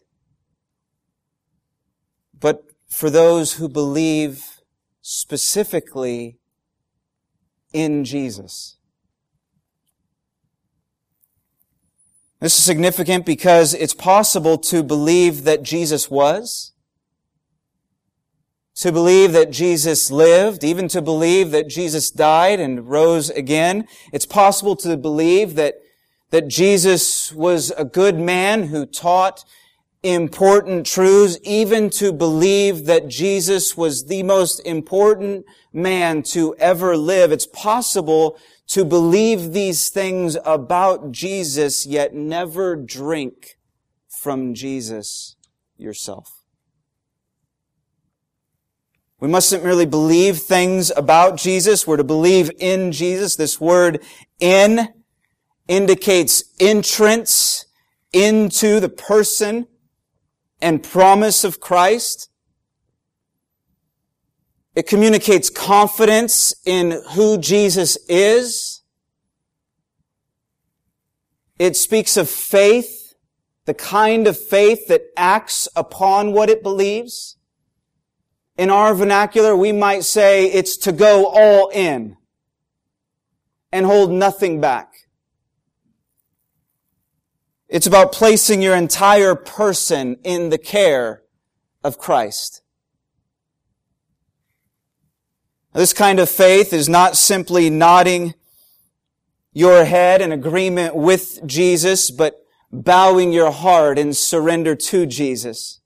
But 2.38 2.62
for 2.88 3.11
those 3.11 3.55
who 3.55 3.68
believe 3.68 4.61
specifically 5.03 6.38
in 7.72 8.05
Jesus. 8.05 8.76
This 12.40 12.57
is 12.57 12.64
significant 12.64 13.26
because 13.26 13.74
it's 13.74 13.92
possible 13.92 14.57
to 14.59 14.83
believe 14.83 15.44
that 15.44 15.62
Jesus 15.62 16.11
was, 16.11 16.72
to 18.81 18.90
believe 18.90 19.33
that 19.33 19.51
Jesus 19.51 20.11
lived, 20.11 20.64
even 20.64 20.88
to 20.88 21.03
believe 21.03 21.51
that 21.51 21.69
Jesus 21.69 22.11
died 22.11 22.61
and 22.61 22.88
rose 22.88 23.29
again. 23.29 23.87
It's 24.11 24.25
possible 24.25 24.75
to 24.77 24.97
believe 24.97 25.55
that, 25.57 25.75
that 26.31 26.49
Jesus 26.49 27.31
was 27.31 27.73
a 27.73 27.85
good 27.85 28.19
man 28.19 28.69
who 28.69 28.87
taught 28.87 29.45
important 30.03 30.87
truths, 30.87 31.38
even 31.43 31.90
to 31.90 32.11
believe 32.11 32.87
that 32.87 33.07
Jesus 33.07 33.77
was 33.77 34.07
the 34.07 34.23
most 34.23 34.61
important 34.61 35.45
man 35.75 36.23
to 36.23 36.57
ever 36.57 36.97
live. 36.97 37.33
It's 37.33 37.47
possible 37.47 38.38
to 38.69 38.87
believe 38.87 39.53
these 39.53 39.90
things 39.90 40.38
about 40.43 41.12
Jesus, 41.12 41.85
yet 41.85 42.14
never 42.14 42.77
drink 42.77 43.59
from 44.09 44.55
Jesus 44.55 45.37
yourself. 45.77 46.39
We 49.21 49.29
mustn't 49.29 49.63
merely 49.63 49.85
believe 49.85 50.39
things 50.39 50.91
about 50.97 51.37
Jesus. 51.37 51.87
We're 51.87 51.99
to 51.99 52.05
believe 52.05 52.51
in 52.59 52.91
Jesus. 52.91 53.37
This 53.37 53.61
word 53.61 54.03
in 54.41 54.89
indicates 55.69 56.43
entrance 56.59 57.67
into 58.15 58.81
the 58.81 58.89
person 58.89 59.67
and 60.63 60.83
promise 60.83 61.45
of 61.45 61.61
Christ. 61.61 62.31
It 64.75 64.87
communicates 64.87 65.51
confidence 65.51 66.55
in 66.65 67.03
who 67.13 67.37
Jesus 67.37 67.99
is. 68.09 68.83
It 71.59 71.77
speaks 71.77 72.17
of 72.17 72.31
faith, 72.31 73.15
the 73.67 73.75
kind 73.75 74.27
of 74.27 74.39
faith 74.39 74.89
that 74.89 75.03
acts 75.15 75.69
upon 75.77 76.33
what 76.33 76.49
it 76.49 76.63
believes. 76.63 77.37
In 78.61 78.68
our 78.68 78.94
vernacular, 78.94 79.57
we 79.57 79.73
might 79.73 80.05
say 80.05 80.44
it's 80.44 80.77
to 80.77 80.92
go 80.92 81.25
all 81.29 81.70
in. 81.70 82.18
and 83.73 83.87
hold 83.87 84.11
nothing 84.11 84.61
back. 84.61 85.09
It's 87.70 87.87
about 87.87 88.12
placing 88.12 88.61
your 88.61 88.77
entire 88.77 89.35
person 89.35 90.18
in 90.25 90.51
the 90.51 90.59
care 90.59 91.23
of 91.83 91.96
Christ. 91.96 92.61
This 95.73 95.94
kind 95.94 96.20
of 96.20 96.29
faith 96.29 96.75
is 96.75 96.87
not 96.87 97.16
simply 97.16 97.70
nodding 97.70 98.35
your 99.55 99.87
head 99.87 100.20
in 100.20 100.33
agreement 100.33 100.94
with 100.94 101.46
Jesus, 101.46 102.11
but 102.11 102.44
bowing 102.70 103.33
your 103.33 103.53
heart 103.53 103.99
in 103.99 104.12
surrender 104.12 104.75
to 104.75 105.07
Jesus. 105.07 105.80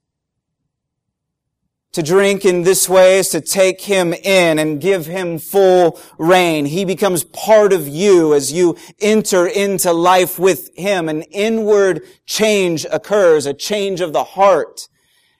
To 1.95 2.03
drink 2.03 2.43
in 2.43 2.63
this 2.63 2.89
way 2.89 3.19
is 3.19 3.29
to 3.29 3.39
take 3.39 3.79
him 3.79 4.11
in 4.11 4.59
and 4.59 4.81
give 4.81 5.05
him 5.05 5.39
full 5.39 5.97
reign. 6.17 6.65
He 6.65 6.83
becomes 6.83 7.23
part 7.23 7.71
of 7.71 7.87
you 7.87 8.33
as 8.33 8.51
you 8.51 8.75
enter 8.99 9.47
into 9.47 9.93
life 9.93 10.37
with 10.37 10.75
him. 10.75 11.07
An 11.07 11.21
inward 11.21 12.01
change 12.25 12.85
occurs, 12.91 13.45
a 13.45 13.53
change 13.53 14.01
of 14.01 14.11
the 14.11 14.25
heart 14.25 14.89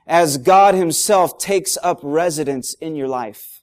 as 0.07 0.37
God 0.37 0.75
himself 0.75 1.37
takes 1.39 1.77
up 1.83 1.99
residence 2.01 2.73
in 2.75 2.95
your 2.95 3.09
life. 3.09 3.61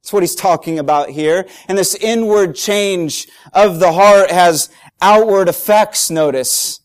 That's 0.00 0.14
what 0.14 0.22
he's 0.22 0.34
talking 0.34 0.78
about 0.78 1.10
here. 1.10 1.46
And 1.68 1.76
this 1.76 1.94
inward 1.94 2.54
change 2.54 3.28
of 3.52 3.80
the 3.80 3.92
heart 3.92 4.30
has 4.30 4.70
outward 5.02 5.50
effects, 5.50 6.10
notice. 6.10 6.80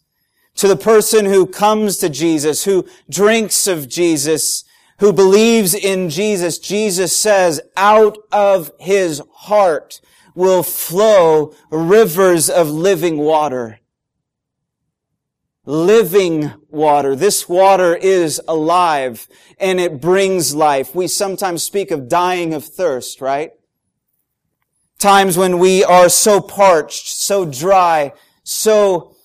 To 0.57 0.67
the 0.67 0.75
person 0.75 1.25
who 1.25 1.45
comes 1.45 1.97
to 1.97 2.09
Jesus, 2.09 2.65
who 2.65 2.87
drinks 3.09 3.67
of 3.67 3.87
Jesus, 3.87 4.63
who 4.99 5.13
believes 5.13 5.75
in 5.75 6.09
Jesus, 6.09 6.57
Jesus 6.57 7.15
says, 7.15 7.61
out 7.75 8.17
of 8.31 8.71
his 8.79 9.21
heart 9.33 10.01
will 10.33 10.63
flow 10.63 11.53
rivers 11.69 12.49
of 12.49 12.69
living 12.69 13.17
water. 13.17 13.79
Living 15.65 16.53
water. 16.69 17.15
This 17.15 17.47
water 17.47 17.95
is 17.95 18.41
alive 18.47 19.27
and 19.59 19.79
it 19.79 20.01
brings 20.01 20.55
life. 20.55 20.95
We 20.95 21.07
sometimes 21.07 21.61
speak 21.61 21.91
of 21.91 22.09
dying 22.09 22.55
of 22.55 22.65
thirst, 22.65 23.21
right? 23.21 23.51
Times 24.97 25.37
when 25.37 25.59
we 25.59 25.83
are 25.83 26.09
so 26.09 26.41
parched, 26.41 27.07
so 27.09 27.45
dry, 27.45 28.13
so 28.43 29.16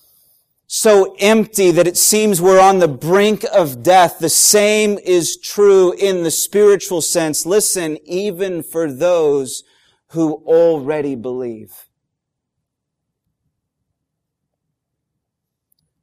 so 0.75 1.15
empty 1.19 1.69
that 1.69 1.85
it 1.85 1.95
seems 1.95 2.41
we're 2.41 2.59
on 2.59 2.79
the 2.79 2.87
brink 2.87 3.45
of 3.53 3.83
death. 3.83 4.17
The 4.17 4.27
same 4.27 4.97
is 4.97 5.37
true 5.37 5.91
in 5.91 6.23
the 6.23 6.31
spiritual 6.31 6.99
sense. 6.99 7.45
Listen, 7.45 7.99
even 8.05 8.63
for 8.63 8.91
those 8.91 9.63
who 10.07 10.41
already 10.47 11.13
believe. 11.13 11.85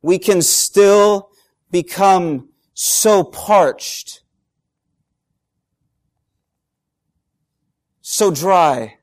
We 0.03 0.21
can 0.21 0.41
still 0.41 1.31
become 1.73 2.51
so 2.73 3.25
parched, 3.25 4.23
so 8.01 8.31
dry, 8.31 9.00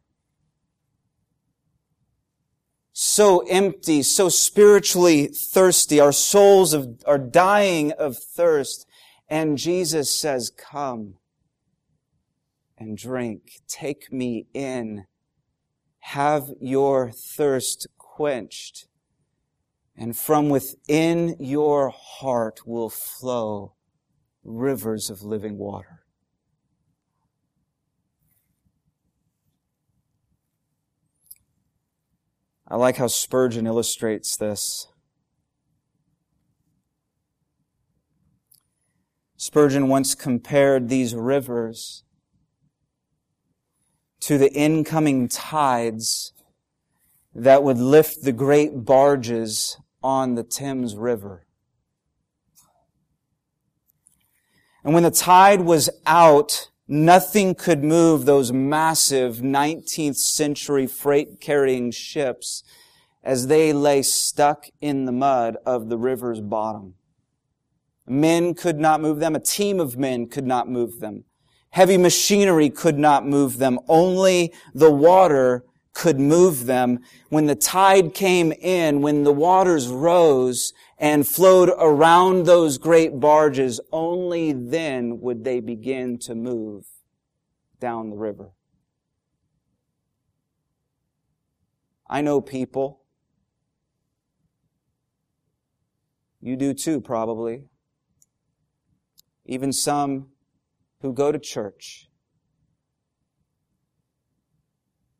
so 3.00 3.42
empty, 3.48 4.02
so 4.02 4.28
spiritually 4.28 5.28
thirsty. 5.28 6.00
Our 6.00 6.12
souls 6.12 6.74
are 7.06 7.20
dying 7.20 7.92
of 7.92 8.18
thirst. 8.18 8.88
And 9.30 9.60
Jesus 9.60 10.10
says, 10.20 10.50
come 10.50 11.14
and 12.76 12.98
drink. 12.98 13.62
Take 13.68 14.12
me 14.12 14.48
in. 14.52 15.06
Have 16.00 16.50
your 16.60 17.12
thirst 17.12 17.86
quenched. 18.00 18.88
And 19.96 20.18
from 20.18 20.50
within 20.50 21.36
your 21.40 21.90
heart 21.92 22.66
will 22.66 22.90
flow 22.90 23.76
rivers 24.44 25.12
of 25.12 25.22
living 25.22 25.60
water. 25.60 25.97
I 32.70 32.76
like 32.76 32.98
how 32.98 33.08
Spurgeon 33.08 33.66
illustrates 33.66 34.36
this. 34.36 34.88
Spurgeon 39.38 39.88
once 39.88 40.16
compared 40.16 40.90
these 40.90 41.16
rivers 41.16 42.04
to 44.20 44.38
the 44.38 44.52
incoming 44.52 45.30
tides 45.30 46.34
that 47.34 47.64
would 47.64 47.78
lift 47.78 48.24
the 48.24 48.34
great 48.34 48.84
barges 48.84 49.78
on 50.04 50.36
the 50.36 50.44
Thames 50.44 50.96
River. 50.96 51.46
And 54.84 54.94
when 54.94 55.04
the 55.04 55.12
tide 55.12 55.62
was 55.62 55.90
out, 56.06 56.70
Nothing 56.88 57.54
could 57.54 57.84
move 57.84 58.26
those 58.26 58.54
massive 58.54 59.38
19th 59.38 60.16
century 60.16 60.88
freight 60.88 61.42
carrying 61.42 61.92
ships 61.92 62.64
as 63.24 63.48
they 63.48 63.74
lay 63.74 64.02
stuck 64.02 64.68
in 64.80 65.06
the 65.06 65.12
mud 65.12 65.58
of 65.66 65.90
the 65.90 65.98
river's 65.98 66.40
bottom. 66.40 66.94
Men 68.08 68.54
could 68.54 68.80
not 68.80 69.02
move 69.02 69.20
them. 69.20 69.36
A 69.36 69.40
team 69.40 69.82
of 69.82 69.98
men 69.98 70.28
could 70.28 70.48
not 70.48 70.70
move 70.70 71.02
them. 71.02 71.26
Heavy 71.72 71.98
machinery 71.98 72.70
could 72.70 72.98
not 72.98 73.28
move 73.28 73.58
them. 73.58 73.80
Only 73.90 74.54
the 74.74 74.92
water 74.92 75.66
could 75.98 76.20
move 76.20 76.68
them. 76.68 77.00
When 77.30 77.48
the 77.48 77.56
tide 77.56 78.14
came 78.14 78.52
in, 78.52 79.02
when 79.02 79.24
the 79.24 79.34
waters 79.34 79.88
rose, 79.88 80.72
and 81.00 81.28
flowed 81.28 81.72
around 81.76 82.46
those 82.46 82.78
great 82.78 83.20
barges, 83.20 83.80
only 83.92 84.54
then 84.54 85.20
would 85.22 85.44
they 85.44 85.60
begin 85.60 86.20
to 86.20 86.36
move 86.36 86.86
down 87.80 88.12
the 88.12 88.16
river. 88.16 88.52
I 92.08 92.22
know 92.22 92.42
people. 92.42 93.02
You 96.42 96.56
do 96.58 96.76
too, 96.76 97.02
probably. 97.02 97.64
Even 99.48 99.74
some 99.74 100.28
who 101.02 101.12
go 101.12 101.32
to 101.32 101.40
church 101.40 102.08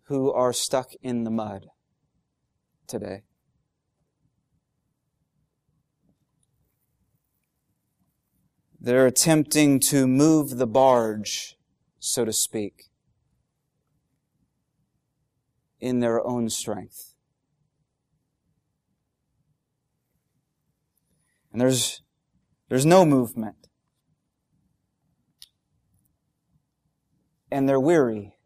who 0.08 0.32
are 0.32 0.54
stuck 0.54 0.92
in 1.02 1.24
the 1.24 1.32
mud 1.32 1.68
today. 2.88 3.24
They're 8.80 9.06
attempting 9.06 9.82
to 9.82 10.08
move 10.08 10.58
the 10.58 10.68
barge, 10.68 11.58
so 12.00 12.24
to 12.24 12.32
speak, 12.32 12.86
in 15.82 16.00
their 16.00 16.26
own 16.26 16.50
strength. 16.50 17.14
And 21.52 21.60
there's, 21.60 22.02
there's 22.70 22.86
no 22.86 23.04
movement. 23.04 23.68
And 27.52 27.68
they're 27.68 27.80
weary. 27.80 28.37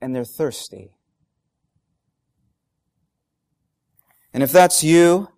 And 0.00 0.14
they're 0.14 0.24
thirsty. 0.24 0.92
And 4.32 4.42
if 4.42 4.52
that's 4.52 4.82
you, 4.82 5.28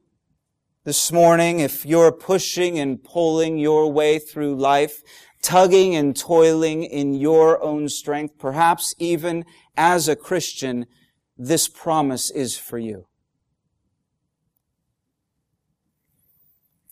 this 0.85 1.12
morning, 1.12 1.61
if 1.61 1.87
you're 1.87 2.11
pushing 2.11 2.79
and 2.79 3.03
pulling 3.03 3.57
your 3.57 3.90
way 3.90 4.18
through 4.18 4.57
life, 4.57 5.03
tugging 5.40 5.94
and 5.94 6.16
toiling 6.16 6.83
in 6.83 7.14
your 7.14 7.62
own 7.62 7.88
strength, 7.88 8.37
perhaps 8.38 8.94
even 8.98 9.44
as 9.77 10.09
a 10.09 10.16
Christian, 10.16 10.87
this 11.38 11.68
promise 11.68 12.31
is 12.31 12.59
for 12.59 12.79
you. 12.79 13.07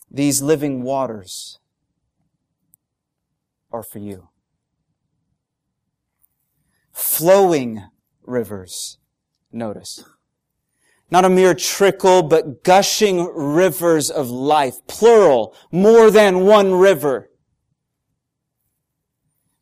These 0.09 0.41
living 0.41 0.83
waters 0.83 1.59
are 3.71 3.83
for 3.83 3.99
you. 3.99 4.30
Flowing 6.91 7.83
rivers, 8.23 8.97
notice. 9.51 10.03
Not 11.09 11.25
a 11.25 11.29
mere 11.29 11.53
trickle, 11.53 12.23
but 12.23 12.63
gushing 12.63 13.25
rivers 13.35 14.09
of 14.09 14.29
life, 14.29 14.75
plural, 14.87 15.53
more 15.71 16.09
than 16.09 16.45
one 16.45 16.73
river. 16.73 17.29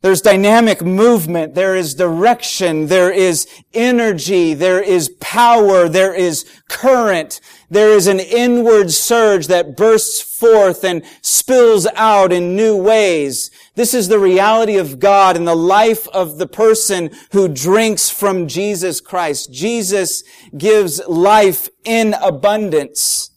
There's 0.02 0.22
dynamic 0.22 0.80
movement, 0.80 1.54
there 1.54 1.76
is 1.76 1.94
direction, 1.94 2.86
there 2.86 3.12
is 3.12 3.46
energy, 3.74 4.54
there 4.54 4.82
is 4.82 5.10
power, 5.20 5.90
there 5.90 6.14
is 6.14 6.46
current, 6.70 7.42
there 7.68 7.90
is 7.90 8.06
an 8.06 8.18
inward 8.18 8.92
surge 8.92 9.48
that 9.48 9.76
bursts 9.76 10.22
forth 10.22 10.84
and 10.84 11.04
spills 11.20 11.86
out 11.96 12.32
in 12.32 12.56
new 12.56 12.76
ways. 12.76 13.50
This 13.76 13.94
is 13.94 14.08
the 14.08 14.18
reality 14.18 14.76
of 14.76 14.98
God 14.98 15.36
and 15.36 15.46
the 15.46 15.54
life 15.54 16.08
of 16.08 16.38
the 16.38 16.46
person 16.46 17.10
who 17.32 17.48
drinks 17.48 18.10
from 18.10 18.48
Jesus 18.48 19.00
Christ. 19.00 19.52
Jesus 19.52 20.24
gives 20.56 21.00
life 21.06 21.68
in 21.84 22.14
abundance. 22.14 23.30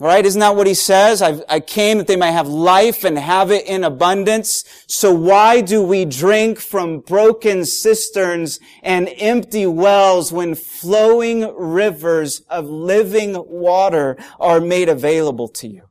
Right? 0.00 0.24
Isn't 0.24 0.38
that 0.40 0.54
what 0.54 0.68
he 0.68 0.74
says? 0.74 1.22
I've, 1.22 1.42
i 1.48 1.58
came 1.58 1.98
that 1.98 2.06
they 2.06 2.14
might 2.14 2.30
have 2.30 2.46
life 2.46 3.02
and 3.02 3.18
have 3.18 3.50
it 3.50 3.66
in 3.66 3.82
abundance. 3.82 4.64
So 4.86 5.12
why 5.12 5.60
do 5.60 5.82
we 5.82 6.04
drink 6.04 6.60
from 6.60 7.00
broken 7.00 7.64
cisterns 7.64 8.60
and 8.84 9.08
empty 9.16 9.66
wells 9.66 10.30
when 10.30 10.54
flowing 10.54 11.52
rivers 11.56 12.42
of 12.48 12.66
living 12.66 13.34
water 13.48 14.16
are 14.38 14.60
made 14.60 14.88
available 14.88 15.48
to 15.48 15.66
you? 15.66 15.87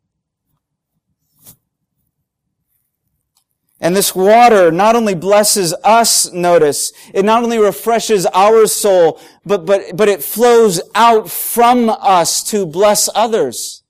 And 3.79 3.95
this 3.95 4.15
water 4.15 4.71
not 4.71 4.95
only 4.95 5.13
blesses 5.13 5.73
us, 5.83 6.31
notice, 6.31 6.91
it 7.13 7.23
not 7.23 7.43
only 7.43 7.59
refreshes 7.59 8.25
our 8.27 8.65
soul, 8.65 9.19
but, 9.45 9.65
but, 9.65 9.95
but 9.95 10.09
it 10.09 10.23
flows 10.23 10.81
out 10.95 11.29
from 11.29 11.89
us 11.89 12.43
to 12.45 12.65
bless 12.65 13.07
others. 13.13 13.83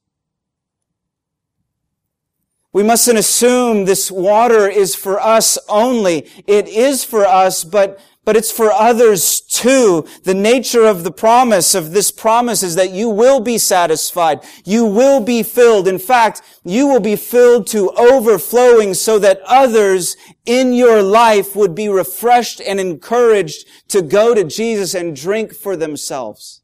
We 2.73 2.83
mustn't 2.83 3.17
assume 3.17 3.85
this 3.85 4.11
water 4.11 4.67
is 4.67 4.93
for 4.93 5.19
us 5.21 5.57
only. 5.69 6.29
It 6.45 6.67
is 6.67 7.03
for 7.05 7.25
us, 7.25 7.63
but, 7.63 7.99
but 8.27 8.35
it's 8.35 8.51
for 8.51 8.73
others 8.73 9.39
too. 9.39 10.05
The 10.23 10.33
nature 10.33 10.83
of 10.83 11.05
the 11.05 11.11
promise 11.11 11.73
of 11.73 11.91
this 11.91 12.11
promise 12.11 12.61
is 12.61 12.75
that 12.75 12.91
you 12.91 13.07
will 13.07 13.39
be 13.39 13.57
satisfied. 13.57 14.41
You 14.65 14.83
will 14.83 15.21
be 15.21 15.43
filled. 15.43 15.87
In 15.87 15.97
fact, 15.97 16.41
you 16.65 16.87
will 16.87 16.99
be 16.99 17.15
filled 17.15 17.67
to 17.67 17.89
overflowing 17.91 18.95
so 18.95 19.17
that 19.19 19.39
others 19.45 20.17
in 20.45 20.73
your 20.73 21.01
life 21.01 21.55
would 21.55 21.73
be 21.73 21.87
refreshed 21.87 22.59
and 22.59 22.81
encouraged 22.81 23.65
to 23.87 24.01
go 24.01 24.35
to 24.35 24.43
Jesus 24.43 24.93
and 24.93 25.15
drink 25.15 25.55
for 25.55 25.77
themselves. 25.77 26.63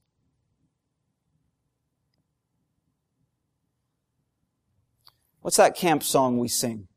What's 5.39 5.55
that 5.55 5.77
camp 5.77 6.03
song 6.03 6.39
we 6.39 6.49
sing? 6.49 6.89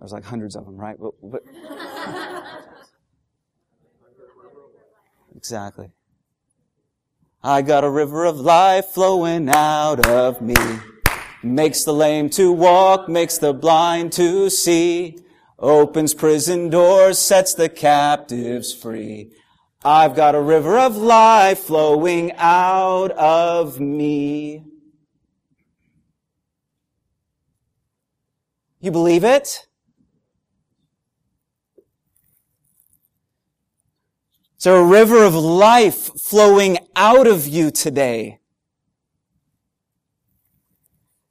There's 0.00 0.12
like 0.12 0.24
hundreds 0.24 0.56
of 0.56 0.64
them, 0.64 0.76
right? 0.76 0.96
But, 0.98 1.12
but 1.22 1.42
exactly. 5.36 5.90
I 7.42 7.60
got 7.60 7.84
a 7.84 7.90
river 7.90 8.24
of 8.24 8.40
life 8.40 8.86
flowing 8.86 9.50
out 9.50 10.06
of 10.06 10.40
me. 10.40 10.54
Makes 11.42 11.84
the 11.84 11.92
lame 11.92 12.30
to 12.30 12.50
walk, 12.50 13.08
makes 13.08 13.36
the 13.36 13.52
blind 13.52 14.12
to 14.12 14.48
see. 14.48 15.18
Opens 15.58 16.14
prison 16.14 16.70
doors, 16.70 17.18
sets 17.18 17.52
the 17.52 17.68
captives 17.68 18.72
free. 18.72 19.30
I've 19.84 20.16
got 20.16 20.34
a 20.34 20.40
river 20.40 20.78
of 20.78 20.96
life 20.96 21.60
flowing 21.60 22.32
out 22.36 23.10
of 23.12 23.78
me. 23.78 24.64
You 28.80 28.90
believe 28.90 29.24
it? 29.24 29.66
Is 34.60 34.64
there 34.64 34.76
a 34.76 34.84
river 34.84 35.24
of 35.24 35.34
life 35.34 36.10
flowing 36.20 36.76
out 36.94 37.26
of 37.26 37.48
you 37.48 37.70
today? 37.70 38.40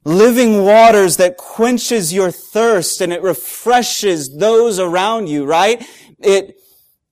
Living 0.04 0.64
waters 0.64 1.16
that 1.18 1.36
quenches 1.36 2.12
your 2.12 2.32
thirst 2.32 3.00
and 3.00 3.12
it 3.12 3.22
refreshes 3.22 4.36
those 4.36 4.80
around 4.80 5.28
you, 5.28 5.44
right? 5.44 5.80
It, 6.18 6.56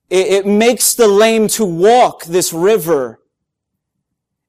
it, 0.09 0.27
it 0.27 0.45
makes 0.45 0.93
the 0.93 1.07
lame 1.07 1.47
to 1.49 1.63
walk 1.63 2.25
this 2.25 2.51
river. 2.51 3.21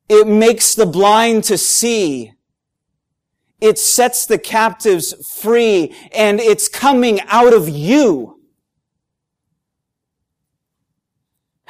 It 0.08 0.26
makes 0.26 0.74
the 0.74 0.86
blind 0.86 1.44
to 1.44 1.56
see. 1.56 2.32
It 3.60 3.78
sets 3.78 4.26
the 4.26 4.38
captives 4.38 5.14
free 5.40 5.94
and 6.12 6.40
it's 6.40 6.66
coming 6.66 7.20
out 7.28 7.54
of 7.54 7.68
you. 7.68 8.39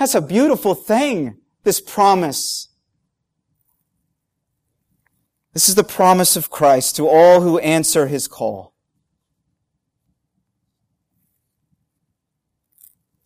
That's 0.01 0.15
a 0.15 0.23
beautiful 0.23 0.75
thing, 0.75 1.37
this 1.63 1.79
promise. 1.79 2.69
This 5.53 5.69
is 5.69 5.75
the 5.75 5.85
promise 5.85 6.37
of 6.37 6.49
Christ 6.49 6.97
to 6.97 7.07
all 7.07 7.43
who 7.43 7.59
answer 7.59 8.07
his 8.07 8.27
call. 8.27 8.73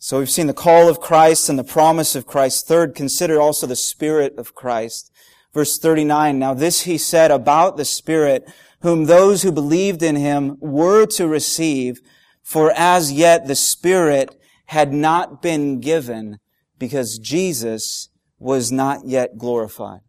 So 0.01 0.19
we've 0.19 0.29
seen 0.29 0.49
the 0.49 0.53
call 0.53 0.89
of 0.89 0.99
Christ 0.99 1.49
and 1.49 1.57
the 1.57 1.63
promise 1.63 2.17
of 2.17 2.27
Christ. 2.27 2.67
Third, 2.67 2.97
consider 2.97 3.41
also 3.41 3.69
the 3.69 3.77
Spirit 3.77 4.37
of 4.37 4.57
Christ. 4.57 5.13
Verse 5.53 5.79
39, 5.79 6.41
now 6.41 6.55
this 6.55 6.81
he 6.83 6.99
said 6.99 7.31
about 7.31 7.77
the 7.77 7.85
Spirit, 7.85 8.53
whom 8.81 9.05
those 9.05 9.43
who 9.43 9.53
believed 9.53 10.03
in 10.03 10.17
him 10.17 10.57
were 10.59 11.07
to 11.07 11.29
receive, 11.29 12.01
for 12.43 12.73
as 12.75 13.13
yet 13.13 13.47
the 13.47 13.55
Spirit 13.55 14.35
had 14.67 14.93
not 14.93 15.41
been 15.41 15.79
given, 15.79 16.41
because 16.85 17.19
Jesus 17.19 18.11
was 18.39 18.71
not 18.71 19.07
yet 19.07 19.39
glorified. 19.39 20.01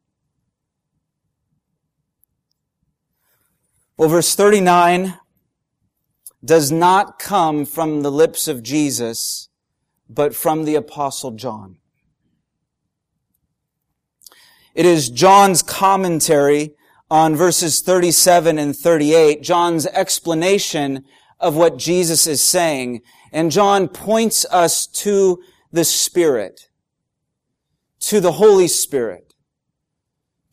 Well, 3.95 4.09
verse 4.09 4.35
39 4.35 5.17
does 6.43 6.69
not 6.73 7.17
come 7.17 7.63
from 7.65 8.01
the 8.01 8.11
lips 8.11 8.49
of 8.49 8.61
Jesus, 8.61 9.47
but 10.09 10.35
from 10.35 10.65
the 10.65 10.75
apostle 10.75 11.31
John. 11.31 11.77
It 14.73 14.85
is 14.85 15.09
John's 15.09 15.63
commentary 15.63 16.75
on 17.09 17.37
verses 17.37 17.79
37 17.79 18.59
and 18.59 18.75
38, 18.75 19.41
John's 19.41 19.87
explanation 19.87 21.05
of 21.39 21.55
what 21.55 21.77
Jesus 21.77 22.27
is 22.27 22.43
saying. 22.43 22.99
And 23.31 23.49
John 23.49 23.87
points 23.87 24.45
us 24.51 24.87
to 24.87 25.41
the 25.75 25.83
Spirit, 25.83 26.69
to 27.99 28.21
the 28.21 28.31
Holy 28.31 28.67
Spirit, 28.67 29.33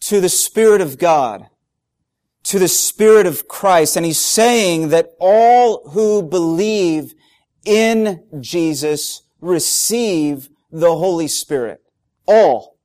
to 0.01 0.21
the 0.21 0.29
Spirit 0.29 0.81
of 0.81 0.99
God, 0.99 1.47
to 2.43 2.59
the 2.59 2.67
Spirit 2.67 3.25
of 3.25 3.47
Christ. 3.47 3.97
And 3.97 4.05
he's 4.05 4.21
saying 4.21 4.89
that 4.89 5.13
all 5.21 5.89
who 5.91 6.25
believe 6.25 7.15
in 7.65 8.25
Jesus 8.41 9.23
receive 9.41 10.49
the 10.73 10.97
Holy 10.97 11.29
Spirit. 11.29 11.81
All. 12.27 12.79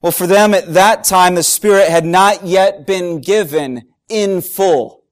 Well, 0.00 0.12
for 0.12 0.26
them 0.26 0.54
at 0.54 0.72
that 0.72 1.04
time, 1.04 1.34
the 1.34 1.42
Spirit 1.42 1.90
had 1.90 2.06
not 2.06 2.46
yet 2.46 2.86
been 2.86 3.20
given 3.20 3.82
in 4.08 4.40
full. 4.40 5.04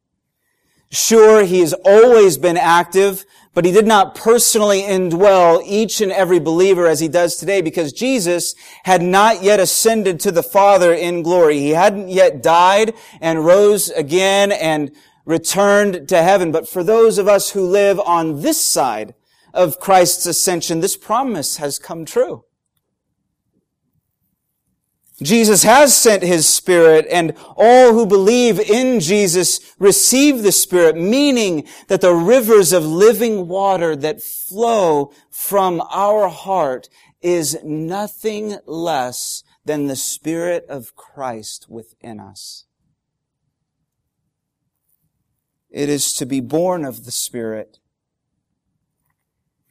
Sure, 0.91 1.45
He 1.45 1.61
has 1.61 1.73
always 1.73 2.37
been 2.37 2.59
active, 2.59 3.25
but 3.55 3.65
He 3.65 3.73
did 3.73 3.87
not 3.87 4.15
personally 4.15 4.83
indwell 4.83 5.62
each 5.65 6.01
and 6.01 6.12
every 6.12 6.38
believer 6.38 6.87
as 6.87 7.01
He 7.01 7.09
does 7.09 7.37
today 7.37 7.61
because 7.61 7.93
Jesus 7.93 8.55
had 8.85 9.03
not 9.03 9.43
yet 9.43 9.61
ascended 9.61 10.21
to 10.21 10.33
the 10.33 10.43
Father 10.43 10.93
in 10.93 11.23
glory. 11.23 11.59
He 11.59 11.71
hadn't 11.71 12.09
yet 12.09 12.43
died 12.43 12.95
and 13.21 13.45
rose 13.45 13.91
again 13.91 14.53
and 14.53 14.91
returned 15.25 16.09
to 16.09 16.23
heaven. 16.23 16.53
But 16.53 16.69
for 16.69 16.83
those 16.83 17.19
of 17.19 17.29
us 17.29 17.51
who 17.51 17.65
live 17.65 18.01
on 18.01 18.43
this 18.43 18.62
side 18.62 19.15
of 19.53 19.79
Christ's 19.79 20.27
ascension, 20.27 20.81
this 20.81 20.97
promise 20.97 21.59
has 21.59 21.79
come 21.79 22.05
true. 22.05 22.45
Jesus 25.25 25.63
has 25.63 25.95
sent 25.97 26.23
His 26.23 26.47
Spirit 26.47 27.07
and 27.11 27.35
all 27.57 27.93
who 27.93 28.07
believe 28.07 28.59
in 28.59 29.01
Jesus 29.01 29.61
receive 29.79 30.43
the 30.43 30.53
Spirit, 30.53 30.97
meaning 30.97 31.67
that 31.89 32.01
the 32.01 32.15
rivers 32.15 32.73
of 32.73 32.85
living 32.85 33.49
water 33.49 33.97
that 33.97 34.23
flow 34.23 35.13
from 35.31 35.83
our 35.91 36.29
heart 36.29 36.89
is 37.21 37.59
nothing 37.63 38.59
less 38.67 39.45
than 39.65 39.87
the 39.87 39.97
Spirit 39.97 40.67
of 40.69 40.97
Christ 40.97 41.67
within 41.69 42.19
us. 42.19 42.65
It 45.71 45.89
is 45.89 46.13
to 46.15 46.27
be 46.27 46.41
born 46.41 46.85
of 46.85 47.05
the 47.05 47.13
Spirit 47.13 47.79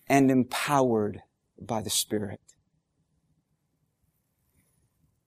and 0.08 0.32
empowered 0.32 1.22
by 1.60 1.82
the 1.82 1.90
Spirit. 1.90 2.42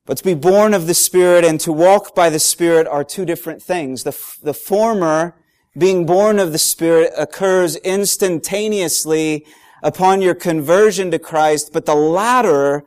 But 0.07 0.19
to 0.19 0.25
be 0.25 0.35
born 0.35 0.75
of 0.75 0.87
the 0.87 0.95
Spirit 0.95 1.45
and 1.45 1.59
to 1.61 1.73
walk 1.73 2.15
by 2.15 2.31
the 2.31 2.39
Spirit 2.39 2.87
are 2.87 3.05
two 3.05 3.25
different 3.25 3.63
things. 3.63 4.03
The, 4.03 4.17
the 4.43 4.55
former, 4.55 5.35
being 5.77 6.05
born 6.05 6.39
of 6.39 6.53
the 6.53 6.59
Spirit, 6.59 7.13
occurs 7.17 7.77
instantaneously 7.77 9.47
upon 9.83 10.21
your 10.21 10.35
conversion 10.35 11.11
to 11.11 11.19
Christ, 11.19 11.71
but 11.73 11.87
the 11.87 11.95
latter 11.95 12.85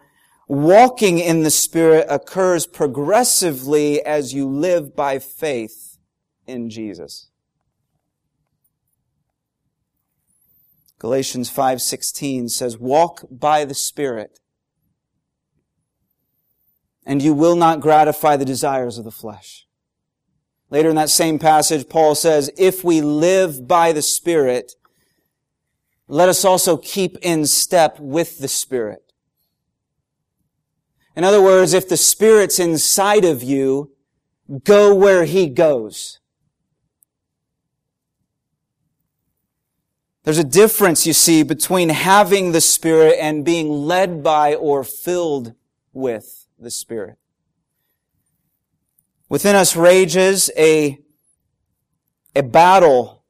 Walking 0.47 1.19
in 1.19 1.43
the 1.43 1.51
Spirit 1.51 2.05
occurs 2.09 2.65
progressively 2.65 4.01
as 4.01 4.33
you 4.33 4.47
live 4.47 4.95
by 4.95 5.19
faith 5.19 5.97
in 6.45 6.69
Jesus. 6.69 7.27
Galatians 10.99 11.49
5:16 11.49 12.47
says, 12.47 12.77
"Walk 12.77 13.25
by 13.29 13.65
the 13.65 13.73
Spirit, 13.73 14.39
and 17.07 17.23
you 17.23 17.33
will 17.33 17.55
not 17.55 17.79
gratify 17.79 18.35
the 18.35 18.45
desires 18.45 18.99
of 18.99 19.05
the 19.05 19.11
flesh." 19.11 19.65
Later 20.69 20.89
in 20.89 20.95
that 20.97 21.09
same 21.09 21.39
passage, 21.39 21.87
Paul 21.87 22.13
says, 22.13 22.51
"If 22.57 22.83
we 22.83 22.99
live 23.01 23.67
by 23.67 23.93
the 23.93 24.01
Spirit, 24.01 24.75
let 26.09 26.27
us 26.27 26.43
also 26.43 26.75
keep 26.75 27.17
in 27.21 27.47
step 27.47 27.97
with 27.99 28.39
the 28.39 28.49
Spirit." 28.49 29.13
In 31.15 31.23
other 31.23 31.41
words, 31.41 31.73
if 31.73 31.87
the 31.87 31.97
Spirit's 31.97 32.59
inside 32.59 33.23
of 33.23 33.41
you, 33.41 33.95
go 34.63 34.93
where 34.93 35.23
He 35.23 35.47
goes. 35.47 36.19
There's 40.23 40.37
a 40.37 40.43
difference, 40.43 41.07
you 41.07 41.13
see, 41.13 41.41
between 41.41 41.87
having 41.87 42.51
the 42.51 42.59
Spirit 42.59 43.15
and 43.17 43.45
being 43.45 43.69
led 43.69 44.21
by 44.21 44.53
or 44.53 44.83
filled 44.83 45.53
with 45.93 46.46
the 46.59 46.71
Spirit. 46.71 47.17
Within 49.29 49.55
us 49.55 49.75
rages 49.75 50.49
a, 50.57 50.99
a 52.35 52.43
battle 52.43 53.23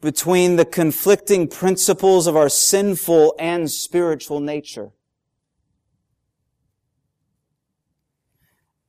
between 0.00 0.56
the 0.56 0.64
conflicting 0.64 1.46
principles 1.46 2.26
of 2.26 2.36
our 2.36 2.48
sinful 2.48 3.34
and 3.38 3.70
spiritual 3.70 4.40
nature. 4.40 4.92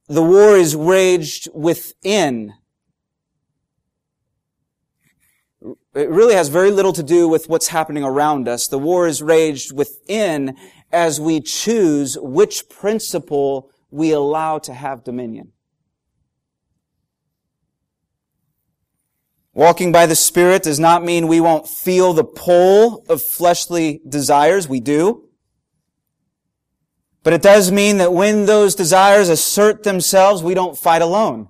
The 0.08 0.24
war 0.24 0.56
is 0.56 0.76
waged 0.76 1.50
within 1.54 2.54
It 5.94 6.10
really 6.10 6.36
has 6.36 6.48
very 6.48 6.72
little 6.72 6.94
to 6.94 7.04
do 7.04 7.28
with 7.28 7.50
what's 7.50 7.68
happening 7.68 8.04
around 8.04 8.48
us. 8.48 8.68
The 8.68 8.80
war 8.80 9.08
is 9.08 9.22
raged 9.22 9.74
within 9.74 10.56
as 10.92 11.20
we 11.20 11.42
choose 11.42 12.18
which 12.20 12.70
principle 12.70 13.72
we 13.90 14.12
allow 14.12 14.60
to 14.60 14.74
have 14.74 15.04
dominion. 15.04 15.52
Walking 19.54 19.92
by 19.92 20.06
the 20.06 20.16
Spirit 20.16 20.64
does 20.64 20.80
not 20.80 21.04
mean 21.04 21.28
we 21.28 21.42
won't 21.42 21.68
feel 21.68 22.14
the 22.14 22.24
pull 22.24 23.06
of 23.10 23.22
fleshly 23.22 24.02
desires. 24.08 24.70
We 24.70 24.80
do. 24.80 25.28
But 27.24 27.34
it 27.34 27.42
does 27.42 27.72
mean 27.72 27.98
that 27.98 28.14
when 28.14 28.46
those 28.46 28.76
desires 28.76 29.30
assert 29.30 29.84
themselves, 29.84 30.42
we 30.42 30.54
don't 30.54 30.78
fight 30.78 31.02
alone. 31.02 31.50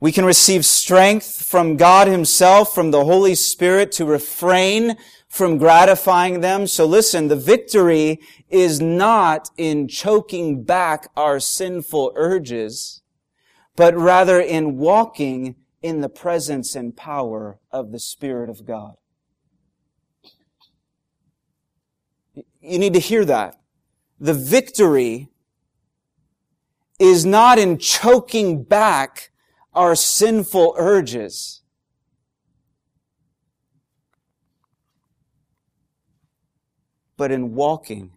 We 0.00 0.10
can 0.10 0.24
receive 0.24 0.64
strength 0.64 1.46
from 1.46 1.76
God 1.76 2.08
Himself, 2.08 2.74
from 2.74 2.90
the 2.90 3.04
Holy 3.04 3.36
Spirit 3.36 3.92
to 3.92 4.04
refrain 4.04 4.96
from 5.32 5.56
gratifying 5.56 6.42
them. 6.42 6.66
So 6.66 6.84
listen, 6.84 7.28
the 7.28 7.36
victory 7.36 8.20
is 8.50 8.82
not 8.82 9.48
in 9.56 9.88
choking 9.88 10.62
back 10.62 11.08
our 11.16 11.40
sinful 11.40 12.12
urges, 12.16 13.00
but 13.74 13.96
rather 13.96 14.38
in 14.38 14.76
walking 14.76 15.56
in 15.80 16.02
the 16.02 16.10
presence 16.10 16.74
and 16.74 16.94
power 16.94 17.58
of 17.70 17.92
the 17.92 17.98
Spirit 17.98 18.50
of 18.50 18.66
God. 18.66 18.96
You 22.60 22.78
need 22.78 22.92
to 22.92 23.00
hear 23.00 23.24
that. 23.24 23.58
The 24.20 24.34
victory 24.34 25.30
is 26.98 27.24
not 27.24 27.58
in 27.58 27.78
choking 27.78 28.64
back 28.64 29.30
our 29.72 29.94
sinful 29.94 30.74
urges. 30.76 31.61
But 37.16 37.30
in 37.30 37.54
walking 37.54 38.12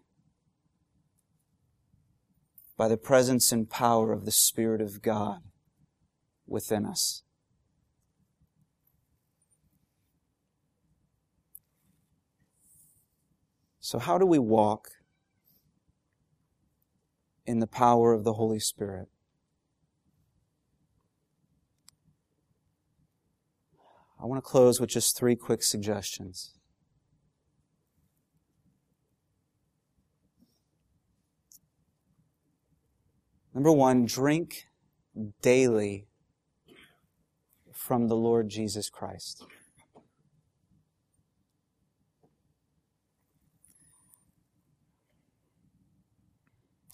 by 2.76 2.88
the 2.88 2.96
presence 2.96 3.52
and 3.52 3.68
power 3.68 4.12
of 4.12 4.24
the 4.24 4.30
Spirit 4.30 4.80
of 4.80 5.02
God 5.02 5.40
within 6.46 6.84
us. 6.84 7.22
So, 13.80 13.98
how 14.00 14.18
do 14.18 14.26
we 14.26 14.40
walk 14.40 14.88
in 17.46 17.60
the 17.60 17.68
power 17.68 18.12
of 18.12 18.24
the 18.24 18.32
Holy 18.32 18.58
Spirit? 18.58 19.08
I 24.20 24.26
want 24.26 24.42
to 24.42 24.50
close 24.50 24.80
with 24.80 24.90
just 24.90 25.16
three 25.16 25.36
quick 25.36 25.62
suggestions. 25.62 26.58
Number 33.56 33.72
one, 33.72 34.04
drink 34.04 34.66
daily 35.40 36.08
from 37.72 38.08
the 38.08 38.14
Lord 38.14 38.50
Jesus 38.50 38.90
Christ. 38.90 39.46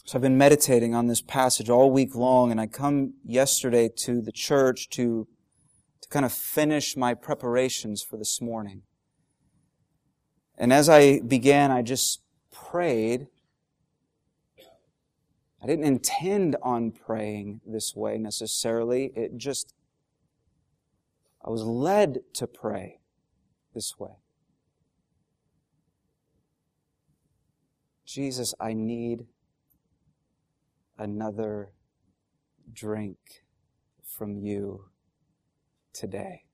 So 0.04 0.16
I've 0.16 0.22
been 0.22 0.38
meditating 0.38 0.94
on 0.94 1.08
this 1.08 1.20
passage 1.20 1.68
all 1.68 1.90
week 1.90 2.14
long, 2.14 2.52
and 2.52 2.60
I 2.60 2.68
come 2.68 3.14
yesterday 3.24 3.90
to 3.96 4.22
the 4.22 4.30
church 4.30 4.88
to 4.90 5.26
to 6.00 6.08
kind 6.10 6.24
of 6.24 6.32
finish 6.32 6.96
my 6.96 7.12
preparations 7.12 8.04
for 8.08 8.16
this 8.16 8.40
morning. 8.40 8.82
And 10.56 10.72
as 10.72 10.88
I 10.88 11.22
began, 11.26 11.72
I 11.72 11.82
just 11.82 12.20
prayed. 12.52 13.26
I 15.62 15.66
didn't 15.66 15.84
intend 15.84 16.56
on 16.60 16.90
praying 16.90 17.60
this 17.64 17.94
way 17.94 18.18
necessarily. 18.18 19.12
It 19.14 19.36
just, 19.36 19.74
I 21.44 21.50
was 21.50 21.62
led 21.62 22.20
to 22.34 22.48
pray 22.48 22.98
this 23.72 23.94
way. 23.96 24.16
Jesus, 28.04 28.54
I 28.60 28.72
need 28.72 29.26
another 30.98 31.70
drink 32.72 33.44
from 34.04 34.36
you 34.36 34.86
today. 35.92 36.44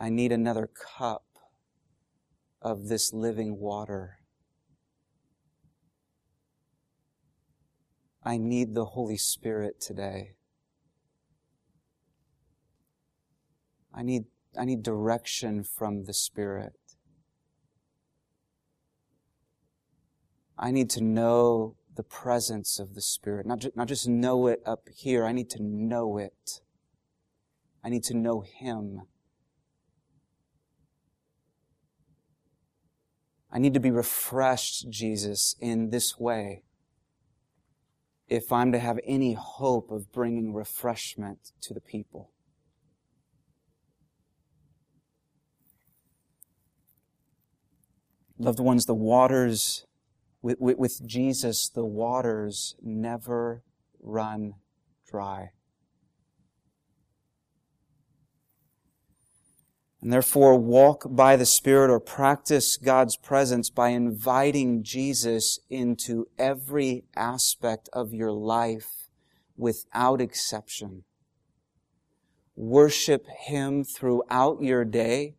I 0.00 0.08
need 0.08 0.32
another 0.32 0.66
cup 0.66 1.24
of 2.60 2.88
this 2.88 3.12
living 3.12 3.58
water. 3.58 4.18
I 8.24 8.38
need 8.38 8.74
the 8.74 8.86
Holy 8.86 9.18
Spirit 9.18 9.80
today. 9.80 10.32
I 13.92 14.02
need, 14.02 14.24
I 14.58 14.64
need 14.64 14.82
direction 14.82 15.62
from 15.62 16.04
the 16.04 16.14
Spirit. 16.14 16.72
I 20.58 20.70
need 20.70 20.88
to 20.90 21.02
know 21.02 21.76
the 21.94 22.02
presence 22.02 22.78
of 22.78 22.94
the 22.94 23.02
Spirit. 23.02 23.46
Not, 23.46 23.58
ju- 23.60 23.72
not 23.76 23.88
just 23.88 24.08
know 24.08 24.46
it 24.46 24.60
up 24.64 24.88
here, 24.94 25.26
I 25.26 25.32
need 25.32 25.50
to 25.50 25.62
know 25.62 26.16
it. 26.16 26.60
I 27.84 27.90
need 27.90 28.04
to 28.04 28.14
know 28.14 28.40
Him. 28.40 29.02
I 33.52 33.58
need 33.58 33.74
to 33.74 33.80
be 33.80 33.90
refreshed, 33.90 34.88
Jesus, 34.88 35.54
in 35.60 35.90
this 35.90 36.18
way 36.18 36.62
if 38.28 38.50
I'm 38.52 38.72
to 38.72 38.78
have 38.78 38.98
any 39.04 39.34
hope 39.34 39.90
of 39.90 40.12
bringing 40.12 40.54
refreshment 40.54 41.52
to 41.62 41.74
the 41.74 41.80
people. 41.80 42.30
Loved 48.38 48.60
ones, 48.60 48.84
the 48.84 48.94
waters 48.94 49.86
with, 50.42 50.58
with, 50.60 51.06
Jesus, 51.06 51.70
the 51.70 51.86
waters 51.86 52.74
never 52.82 53.62
run 54.00 54.54
dry. 55.10 55.50
And 60.04 60.12
therefore, 60.12 60.58
walk 60.58 61.06
by 61.08 61.34
the 61.34 61.46
Spirit 61.46 61.90
or 61.90 61.98
practice 61.98 62.76
God's 62.76 63.16
presence 63.16 63.70
by 63.70 63.88
inviting 63.88 64.82
Jesus 64.82 65.58
into 65.70 66.28
every 66.36 67.04
aspect 67.16 67.88
of 67.90 68.12
your 68.12 68.30
life 68.30 69.08
without 69.56 70.20
exception. 70.20 71.04
Worship 72.54 73.26
Him 73.46 73.82
throughout 73.82 74.60
your 74.60 74.84
day. 74.84 75.36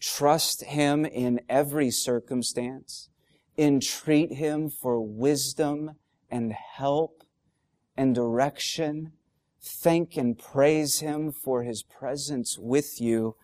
Trust 0.00 0.64
Him 0.64 1.04
in 1.04 1.42
every 1.46 1.90
circumstance, 1.90 3.10
entreat 3.58 4.32
Him 4.32 4.70
for 4.70 4.98
wisdom 4.98 5.96
and 6.30 6.54
help 6.54 7.22
and 7.98 8.14
direction, 8.14 9.12
thank 9.60 10.16
and 10.16 10.38
praise 10.38 11.00
Him 11.00 11.30
for 11.30 11.64
His 11.64 11.82
presence 11.82 12.56
with 12.58 12.98
you, 12.98 13.36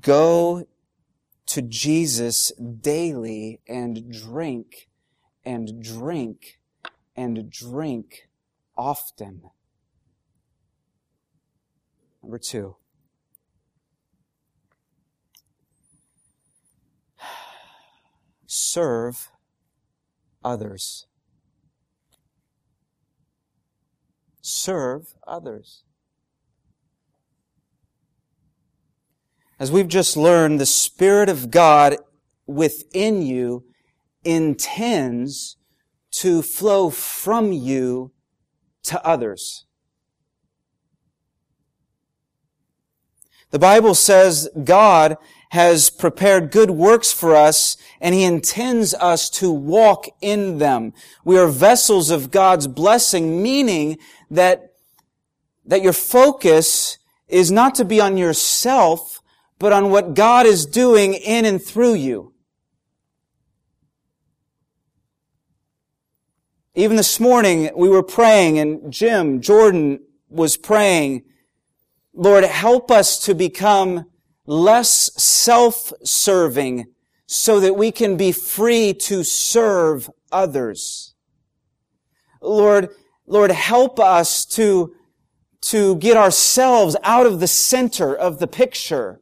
go 0.00 0.66
to 1.46 1.62
Jesus 1.62 2.52
daily 2.52 3.60
and 3.68 4.10
drink 4.10 4.88
and 5.44 5.82
drink 5.82 6.58
and 7.14 7.50
drink 7.50 8.28
often. 8.76 9.42
Number 12.22 12.38
two. 12.38 12.76
Serve 18.46 19.30
others. 20.44 21.06
Serve 24.42 25.14
others. 25.26 25.85
As 29.58 29.72
we've 29.72 29.88
just 29.88 30.16
learned, 30.16 30.60
the 30.60 30.66
Spirit 30.66 31.28
of 31.28 31.50
God 31.50 31.96
within 32.46 33.22
you 33.22 33.64
intends 34.24 35.56
to 36.10 36.42
flow 36.42 36.90
from 36.90 37.52
you 37.52 38.12
to 38.84 39.04
others. 39.04 39.64
The 43.50 43.58
Bible 43.58 43.94
says 43.94 44.48
God 44.64 45.16
has 45.50 45.88
prepared 45.88 46.50
good 46.50 46.70
works 46.70 47.12
for 47.12 47.34
us 47.34 47.76
and 48.00 48.14
He 48.14 48.24
intends 48.24 48.92
us 48.94 49.30
to 49.30 49.50
walk 49.50 50.06
in 50.20 50.58
them. 50.58 50.92
We 51.24 51.38
are 51.38 51.46
vessels 51.46 52.10
of 52.10 52.30
God's 52.30 52.66
blessing, 52.66 53.42
meaning 53.42 53.98
that, 54.30 54.72
that 55.64 55.82
your 55.82 55.92
focus 55.92 56.98
is 57.28 57.50
not 57.50 57.74
to 57.76 57.84
be 57.84 58.00
on 58.00 58.16
yourself, 58.16 59.22
but 59.58 59.72
on 59.72 59.90
what 59.90 60.14
God 60.14 60.46
is 60.46 60.66
doing 60.66 61.14
in 61.14 61.44
and 61.44 61.62
through 61.62 61.94
you. 61.94 62.32
Even 66.74 66.96
this 66.96 67.18
morning, 67.18 67.70
we 67.74 67.88
were 67.88 68.02
praying 68.02 68.58
and 68.58 68.92
Jim, 68.92 69.40
Jordan 69.40 70.00
was 70.28 70.58
praying, 70.58 71.22
Lord, 72.12 72.44
help 72.44 72.90
us 72.90 73.18
to 73.20 73.34
become 73.34 74.04
less 74.44 75.10
self-serving 75.22 76.86
so 77.26 77.60
that 77.60 77.76
we 77.76 77.90
can 77.90 78.16
be 78.16 78.30
free 78.30 78.92
to 78.92 79.24
serve 79.24 80.10
others. 80.30 81.14
Lord, 82.42 82.90
Lord, 83.26 83.50
help 83.50 83.98
us 83.98 84.44
to, 84.44 84.94
to 85.62 85.96
get 85.96 86.16
ourselves 86.16 86.94
out 87.02 87.26
of 87.26 87.40
the 87.40 87.48
center 87.48 88.14
of 88.14 88.38
the 88.38 88.46
picture 88.46 89.20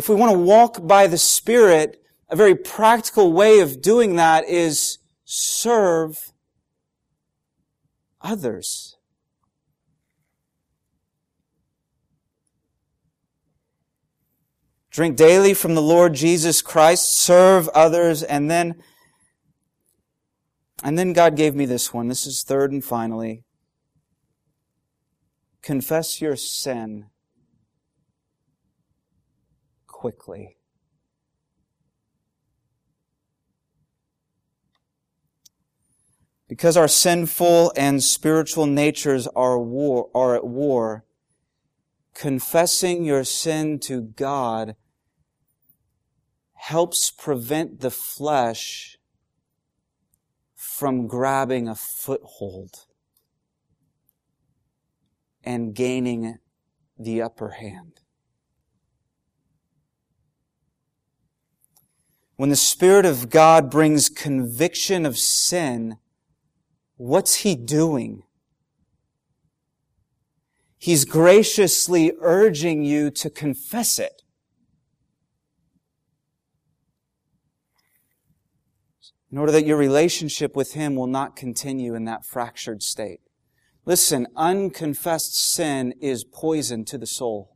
if 0.00 0.08
we 0.08 0.14
want 0.14 0.32
to 0.32 0.38
walk 0.38 0.86
by 0.86 1.06
the 1.06 1.18
Spirit, 1.18 2.02
a 2.30 2.34
very 2.34 2.54
practical 2.54 3.34
way 3.34 3.60
of 3.60 3.82
doing 3.82 4.16
that 4.16 4.48
is 4.48 4.96
serve 5.26 6.32
others. 8.22 8.96
Drink 14.90 15.18
daily 15.18 15.52
from 15.52 15.74
the 15.74 15.82
Lord 15.82 16.14
Jesus 16.14 16.62
Christ, 16.62 17.12
serve 17.12 17.68
others, 17.74 18.22
and 18.22 18.50
then, 18.50 18.82
and 20.82 20.98
then 20.98 21.12
God 21.12 21.36
gave 21.36 21.54
me 21.54 21.66
this 21.66 21.92
one. 21.92 22.08
This 22.08 22.26
is 22.26 22.42
third 22.42 22.72
and 22.72 22.82
finally. 22.82 23.44
Confess 25.60 26.22
your 26.22 26.36
sin 26.36 27.09
quickly. 30.00 30.56
Because 36.48 36.74
our 36.74 36.88
sinful 36.88 37.74
and 37.76 38.02
spiritual 38.02 38.64
natures 38.64 39.26
are, 39.36 39.58
war, 39.58 40.08
are 40.14 40.34
at 40.34 40.46
war, 40.46 41.04
confessing 42.14 43.04
your 43.04 43.24
sin 43.24 43.78
to 43.80 44.00
God 44.00 44.74
helps 46.54 47.10
prevent 47.10 47.80
the 47.80 47.90
flesh 47.90 48.96
from 50.54 51.06
grabbing 51.06 51.68
a 51.68 51.74
foothold 51.74 52.86
and 55.44 55.74
gaining 55.74 56.38
the 56.98 57.20
upper 57.20 57.50
hand. 57.50 58.00
When 62.40 62.48
the 62.48 62.56
Spirit 62.56 63.04
of 63.04 63.28
God 63.28 63.70
brings 63.70 64.08
conviction 64.08 65.04
of 65.04 65.18
sin, 65.18 65.98
what's 66.96 67.34
He 67.34 67.54
doing? 67.54 68.22
He's 70.78 71.04
graciously 71.04 72.14
urging 72.18 72.82
you 72.82 73.10
to 73.10 73.28
confess 73.28 73.98
it. 73.98 74.22
In 79.30 79.36
order 79.36 79.52
that 79.52 79.66
your 79.66 79.76
relationship 79.76 80.56
with 80.56 80.72
Him 80.72 80.96
will 80.96 81.06
not 81.06 81.36
continue 81.36 81.94
in 81.94 82.06
that 82.06 82.24
fractured 82.24 82.82
state. 82.82 83.20
Listen, 83.84 84.26
unconfessed 84.34 85.36
sin 85.36 85.92
is 86.00 86.24
poison 86.24 86.86
to 86.86 86.96
the 86.96 87.06
soul. 87.06 87.54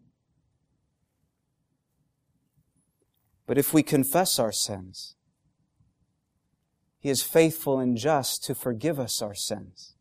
But 3.47 3.59
if 3.59 3.75
we 3.75 3.83
confess 3.83 4.39
our 4.39 4.53
sins, 4.53 5.17
He 6.99 7.11
is 7.11 7.23
faithful 7.23 7.79
and 7.79 7.97
just 7.97 8.45
to 8.45 8.55
forgive 8.55 8.99
us 8.99 9.21
our 9.21 9.35
sins 9.35 9.95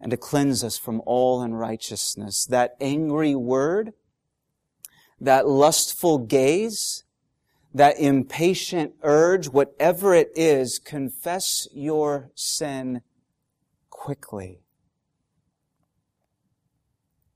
and 0.00 0.10
to 0.10 0.16
cleanse 0.16 0.64
us 0.64 0.76
from 0.76 1.00
all 1.06 1.42
unrighteousness. 1.42 2.44
That 2.46 2.76
angry 2.80 3.34
word, 3.34 3.92
that 5.20 5.46
lustful 5.46 6.18
gaze, 6.18 7.04
that 7.72 7.98
impatient 7.98 8.94
urge, 9.02 9.48
whatever 9.48 10.14
it 10.14 10.30
is, 10.34 10.78
confess 10.78 11.68
your 11.72 12.30
sin 12.34 13.02
quickly 13.90 14.60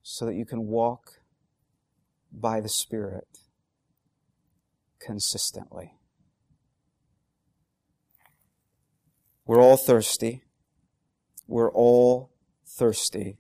so 0.03 0.27
that 0.27 0.35
you 0.35 0.45
can 0.45 0.67
walk 0.67 1.21
by 2.33 2.61
the 2.61 2.69
Spirit 2.69 3.27
consistently. 5.07 5.93
We're 9.47 9.63
all 9.63 9.77
thirsty. 9.77 10.43
We're 11.47 11.71
all 11.71 12.33
thirsty. 12.67 13.39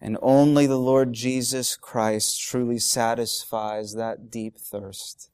And 0.00 0.16
only 0.22 0.66
the 0.66 0.78
Lord 0.78 1.12
Jesus 1.12 1.76
Christ 1.76 2.40
truly 2.40 2.78
satisfies 2.78 3.92
that 3.92 4.30
deep 4.30 4.56
thirst. 4.58 5.30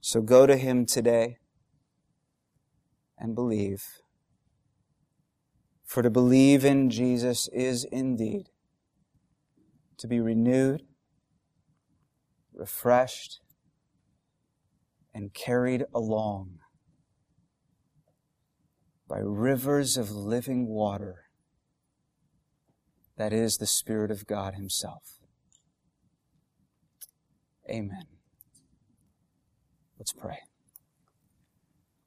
So 0.00 0.22
go 0.22 0.46
to 0.46 0.56
Him 0.56 0.86
today 0.86 1.36
and 3.18 3.34
believe. 3.34 3.84
For 5.84 6.02
to 6.02 6.08
believe 6.08 6.64
in 6.64 6.88
Jesus 6.88 7.46
is 7.48 7.84
indeed 7.84 8.48
to 9.98 10.08
be 10.08 10.18
renewed, 10.18 10.82
refreshed, 12.54 13.40
and 15.14 15.32
carried 15.32 15.84
along 15.94 16.58
by 19.08 19.18
rivers 19.18 19.96
of 19.96 20.10
living 20.10 20.66
water. 20.66 21.26
That 23.16 23.32
is 23.32 23.58
the 23.58 23.66
Spirit 23.66 24.10
of 24.10 24.26
God 24.26 24.54
Himself. 24.54 25.20
Amen. 27.70 28.06
Let's 29.98 30.12
pray. 30.12 30.38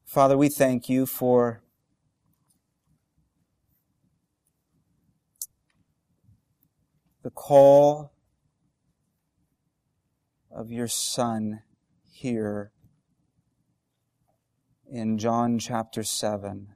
Father, 0.06 0.38
we 0.38 0.50
thank 0.50 0.90
you 0.90 1.06
for 1.06 1.62
the 7.24 7.30
call 7.30 8.12
of 10.52 10.72
your 10.72 10.88
Son 10.88 11.62
here 12.12 12.72
in 14.90 15.18
John 15.18 15.60
chapter 15.60 16.04
7. 16.04 16.74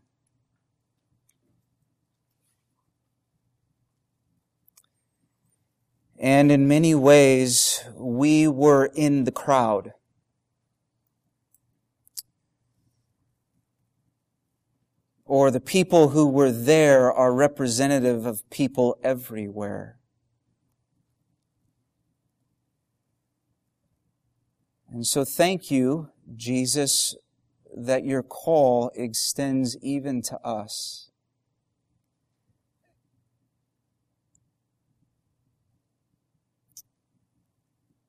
And 6.19 6.51
in 6.51 6.67
many 6.67 6.93
ways, 6.93 7.83
we 7.95 8.47
were 8.47 8.91
in 8.93 9.23
the 9.23 9.31
crowd. 9.31 9.93
Or 15.25 15.49
the 15.49 15.59
people 15.59 16.09
who 16.09 16.27
were 16.27 16.51
there 16.51 17.11
are 17.11 17.33
representative 17.33 18.25
of 18.25 18.47
people 18.49 18.99
everywhere. 19.01 19.97
And 24.91 25.07
so 25.07 25.23
thank 25.23 25.71
you, 25.71 26.09
Jesus, 26.35 27.15
that 27.75 28.03
your 28.05 28.23
call 28.23 28.91
extends 28.95 29.77
even 29.81 30.21
to 30.23 30.37
us. 30.45 31.09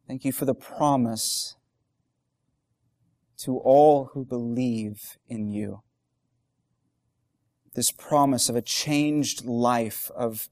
Thank 0.06 0.24
you 0.24 0.32
for 0.32 0.44
the 0.44 0.54
promise 0.54 1.56
to 3.38 3.56
all 3.56 4.10
who 4.12 4.24
believe 4.24 5.16
in 5.26 5.50
you. 5.50 5.82
This 7.74 7.90
promise 7.90 8.48
of 8.48 8.54
a 8.54 8.62
changed 8.62 9.44
life, 9.46 10.10
of, 10.14 10.50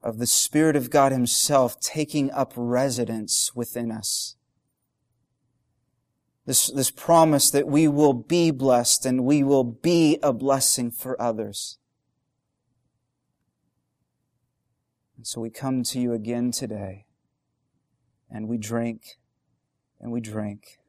of 0.00 0.18
the 0.18 0.26
Spirit 0.26 0.76
of 0.76 0.90
God 0.90 1.10
Himself 1.10 1.80
taking 1.80 2.30
up 2.30 2.52
residence 2.54 3.52
within 3.54 3.90
us. 3.90 4.36
This, 6.46 6.70
this 6.70 6.90
promise 6.90 7.50
that 7.50 7.66
we 7.66 7.88
will 7.88 8.12
be 8.12 8.50
blessed 8.50 9.06
and 9.06 9.24
we 9.24 9.42
will 9.42 9.64
be 9.64 10.18
a 10.22 10.32
blessing 10.32 10.90
for 10.90 11.20
others. 11.20 11.78
And 15.16 15.26
so 15.26 15.40
we 15.40 15.48
come 15.48 15.82
to 15.84 15.98
you 15.98 16.12
again 16.12 16.50
today 16.50 17.06
and 18.30 18.46
we 18.46 18.58
drink 18.58 19.18
and 20.00 20.12
we 20.12 20.20
drink 20.20 20.80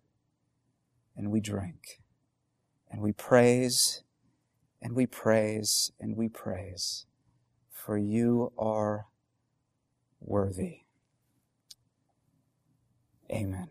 and 1.16 1.32
we 1.32 1.40
drink 1.40 2.02
and 2.92 3.02
we 3.02 3.14
praise 3.14 4.04
and 4.82 4.94
we 4.94 5.06
praise 5.06 5.92
and 6.00 6.18
we 6.18 6.28
praise 6.28 7.06
for 7.72 7.98
you 7.98 8.52
are 8.58 9.06
worthy. 10.20 10.80
Amen. 13.32 13.70